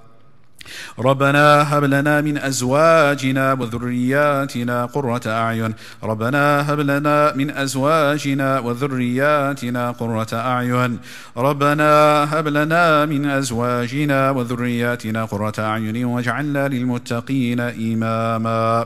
[0.99, 5.73] ربنا هب لنا من أزواجنا وذرياتنا قرة أعين.
[6.03, 10.99] ربنا هب لنا من أزواجنا وذرياتنا قرة أعين.
[11.37, 11.91] ربنا
[12.33, 16.05] هب لنا من أزواجنا وذرياتنا قرة أعين.
[16.05, 18.85] واجعلنا للمتقين إماما.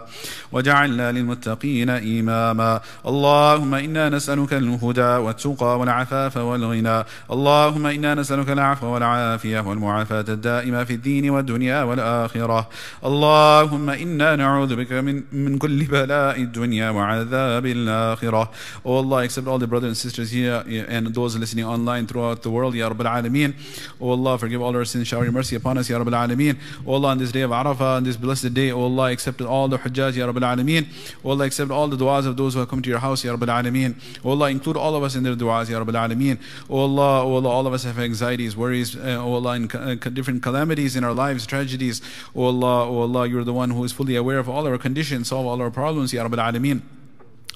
[0.51, 2.79] وجعلنا للمتقين إماما.
[3.07, 7.03] اللهم إنا نسألك الهدى والتقى والعفاف والغنى.
[7.31, 12.68] اللهم إنا نسألك العفو والعافية والمعافاة الدائمة في الدين والدنيا والآخرة
[13.04, 18.50] اللهم إنا نعوذ بك من, من كل بلاء الدنيا وعذاب الآخرة
[18.84, 22.50] Oh Allah, accept all the brothers and sisters here and those listening online throughout the
[22.50, 23.54] world, Ya Rabbil Alameen.
[24.00, 26.58] Oh Allah, forgive all our sins, shower your mercy upon us, Ya Rabbil Alameen.
[26.86, 29.68] Oh Allah, on this day of Arafah, on this blessed day, Oh Allah, accept all
[29.68, 30.86] the Hujjaj, Ya Rabbil Alameen.
[31.24, 33.36] Oh Allah, accept all the du'as of those who have come to your house, Ya
[33.36, 33.94] Rabbil Alameen.
[34.24, 36.38] Oh Allah, include all of us in their du'as, Ya Rabbil Alameen.
[36.68, 39.94] Oh Allah, oh Allah, all of us have anxieties, worries, uh, Oh Allah, and uh,
[40.10, 42.01] different calamities in our lives, tragedies.
[42.35, 45.29] Oh Allah, oh Allah, you're the one who is fully aware of all our conditions,
[45.29, 46.81] solve all our problems, Ya Rabbil Alameen.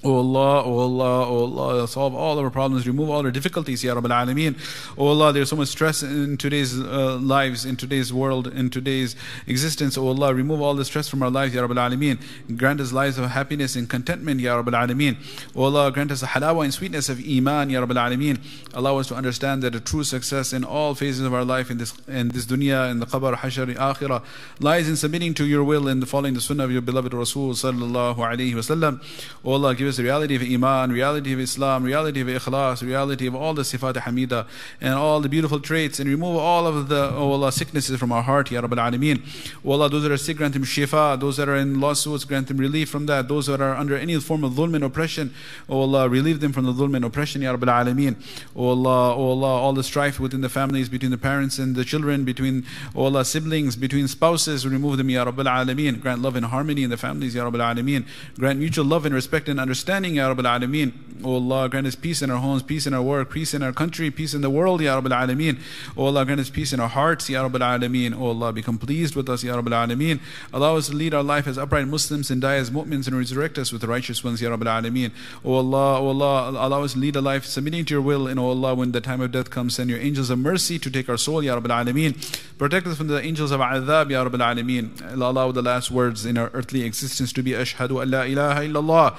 [0.02, 3.94] Oh Allah, oh Allah, oh Allah, solve all our problems, remove all our difficulties, Ya
[3.94, 4.56] Rabbil Alameen.
[4.98, 9.18] Oh Allah, there's so much stress in today's uh, lives, in today's world, in today's
[9.46, 9.98] existence.
[9.98, 12.58] Oh Allah, remove all the stress from our lives, Ya Rabbil Alameen.
[12.58, 15.18] Grant us lives of happiness and contentment, Ya Rabbil Alameen.
[15.54, 18.40] Oh Allah, grant us the halawa and sweetness of Iman, Ya Rabbil Alameen.
[18.74, 21.78] Allow us to understand that the true success in all phases of our life, in
[21.78, 24.24] this in this dunya, in the qabr, hashar, akhirah,
[24.62, 28.16] lies in submitting to your will and following the sunnah of your beloved Rasul, sallallahu
[28.16, 29.04] alayhi wasallam.
[29.44, 33.54] Oh Allah, give reality of Iman, reality of Islam, reality of Ikhlas, reality of all
[33.54, 34.46] the Sifat Hamida,
[34.82, 38.22] and all the beautiful traits, and remove all of the, oh Allah, sicknesses from our
[38.22, 39.22] heart, Ya Rabbil Alameen.
[39.66, 41.20] Oh Allah, those that are sick, grant them shifa.
[41.20, 43.28] Those that are in lawsuits, grant them relief from that.
[43.30, 45.34] Those that are under any form of dhulm and oppression,
[45.70, 48.16] oh Allah, relieve them from the dhulm and oppression, Ya Rabbil Alameen.
[48.56, 51.86] Oh Allah, oh Allah, all the strife within the families, between the parents and the
[51.86, 56.02] children, between, oh Allah, siblings, between spouses, remove them, Ya Rabbil Alameen.
[56.02, 58.06] Grant love and harmony in the families, Ya Rabbil Alameen.
[58.38, 60.94] Grant mutual love and respect and understanding, Ya Rabbil Alameen.
[61.22, 63.74] O Allah, grant us peace in our homes, peace in our work, peace in our
[63.74, 65.60] country, peace in the world, Ya Rabbil Alameen.
[65.98, 68.18] O Allah, grant us peace in our hearts, Ya Rabbil Alameen.
[68.18, 70.22] O Allah, become pleased with us, Ya Rabbil Alameen.
[70.54, 73.58] Allow us to lead our life as upright Muslims and die as mu'mins and resurrect
[73.58, 75.12] us with the righteous ones, Ya Rabbil Alameen.
[75.44, 78.40] O Allah, O Allah, allow us to lead a life submitting to your will, and
[78.40, 81.10] oh Allah, when the time of death comes, send your angels of mercy to take
[81.10, 82.40] our soul, Ya Rabbil Alameen.
[82.58, 85.14] Protect us from the angels of Adhab, Ya Rabbil Alameen.
[85.14, 89.18] Allow the last words in our earthly existence to be Ashhadu an la ilaha illallah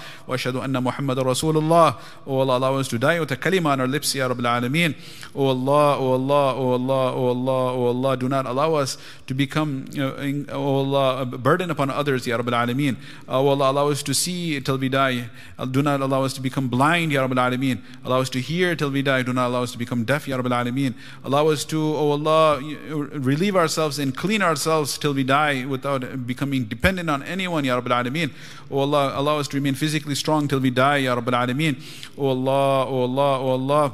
[0.56, 1.96] anna Muhammad Rasulullah.
[2.26, 4.94] O Allah, allow us to die with a kalima on our lips, Ya Rabbil Alameen.
[5.34, 9.34] O Allah, O Allah, O Allah, O Allah, O Allah, do not allow us to
[9.34, 12.96] become, uh, O Allah, a burden upon others, Ya Rabbil Alameen.
[13.28, 15.30] O Allah, allow us to see till we die.
[15.70, 17.82] Do not allow us to become blind, Ya Rabbil Alameen.
[18.04, 19.22] Allow us to hear till we die.
[19.22, 20.94] Do not allow us to become deaf, Ya Rabbil Alameen.
[21.24, 22.60] Allow us to, O Allah,
[22.90, 28.04] relieve ourselves and clean ourselves till we die without becoming dependent on anyone, Ya Rabbil
[28.04, 28.30] Alameen.
[28.70, 31.76] O Allah, allow us to remain physically strong till we die, Ya Rabbil Alameen.
[32.16, 33.92] O Allah, O Allah, O Allah.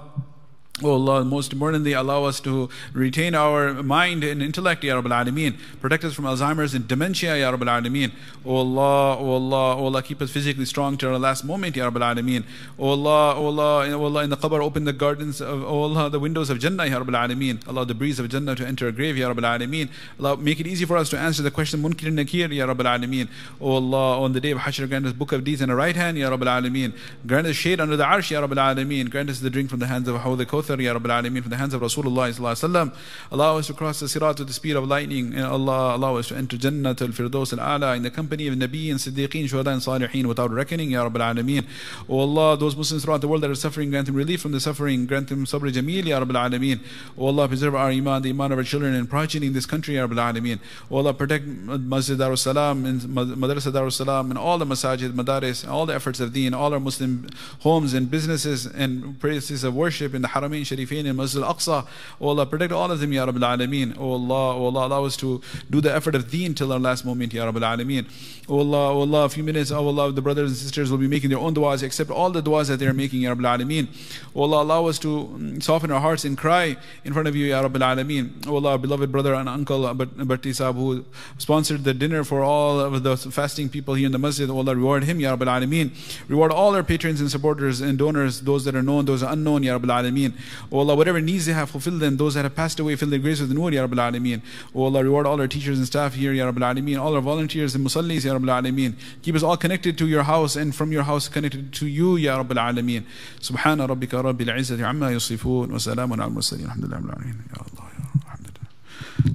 [0.83, 5.57] Oh Allah, most importantly, allow us to retain our mind and intellect, Ya Rabbil Alameen.
[5.81, 8.13] Protect us from Alzheimer's and dementia, Ya Rabbil Alameen.
[8.45, 11.91] Oh Allah, Oh Allah, Oh Allah, keep us physically strong to our last moment, Ya
[11.91, 12.45] Rabbil Alameen.
[12.79, 16.11] Oh Allah, Oh Allah, Oh Allah, in the qabr, open the gardens of, Oh Allah,
[16.11, 17.67] the windows of Jannah, Ya Rabbil Alameen.
[17.67, 19.89] Allow the breeze of Jannah to enter a grave, Ya Rabbil Alameen.
[20.21, 23.29] Allah, make it easy for us to answer the question, Munkir Nakir, Ya Rabbil Alameen.
[23.63, 25.97] Oh Allah, on the day of Hashr, grant us book of deeds in our right
[25.97, 26.93] hand, Ya Rabbil Alameen.
[27.27, 29.09] Grant us shade under the arsh, Ya Rabbil Alameen.
[29.09, 31.51] Grant us the drink from the hands of Hawd al Kauthar, Ya Rabbil Alameen, from
[31.51, 32.95] the hands of Rasulullah Sallallahu
[33.31, 35.35] Allow us to cross the sirat with the speed of lightning.
[35.35, 38.55] And Allah, allow us to enter Jannah al Firdaus al Ala in the company of
[38.55, 41.67] Nabi and Siddiqeen, Shuhada and Salihin without reckoning, Ya Rabbil Alameen.
[42.09, 44.61] O Allah, those Muslims throughout the world that are suffering, grant them relief from the
[44.61, 46.81] suffering, grant them sabr jameel, Ya Rabbil Alameen.
[47.17, 49.97] O Allah, preserve our iman, the iman of our children and progeny in this country,
[49.97, 50.59] Ya Rabbil Alameen.
[50.91, 55.69] O Allah, protect Masjid Darus Salam and Madrasa Darus Salam and all the masajid, madaris,
[55.69, 57.29] all the efforts of deen, all our Muslim
[57.61, 61.87] homes and businesses and places of worship in the Haramain Sharifain and Masjid al-Aqsa.
[62.21, 63.99] O Allah, protect all of them, Ya Rabbil Alameen.
[63.99, 67.05] O Allah, O Allah, allow us to do the effort of deen till our last
[67.05, 68.07] moment, Ya Rabbil Alameen.
[68.49, 71.09] O Allah, O Allah, a few minutes, O Allah, the brothers and sisters will be
[71.09, 73.89] making their own du'as, except all the du'as that they are making, Ya Rabbil Alameen.
[74.35, 77.47] O Allah, allow us to mm, soften our hearts and cry in front of you,
[77.47, 78.47] Ya Rabbil Alameen.
[78.47, 81.05] O Allah, our beloved brother and uncle, Bharti Sahib, who
[81.39, 84.49] sponsored the dinner for all of the fasting people here in the masjid.
[84.51, 85.91] O Allah, reward him, Ya Rabbil Alameen.
[86.29, 89.79] Reward all our patrons and supporters and donors, those that are known, those unknown, Ya
[89.79, 90.33] Rabbil Alameen.
[90.72, 92.18] O Allah, whatever needs they have, fulfill them.
[92.18, 94.42] Those that have passed away, fill their graves with nur, Ya Rabbil Alameen.
[94.76, 97.02] O Allah, reward all our teachers and staff here, Ya Rabbil Alameen.
[97.02, 98.96] All our volunteers and musallis, Ya Rabbil Alameen.
[99.22, 102.44] Keep us all connected to your house and from your house connected to you, Ya
[102.44, 103.04] Rabbil Alameen.
[103.42, 107.90] سبحان ربك رب العزة عما يصفون وسلام على المرسلين الحمد لله رب العالمين يا الله
[108.00, 108.02] يا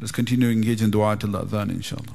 [0.01, 2.15] Let's continue to engage in dua till the adhan inshallah.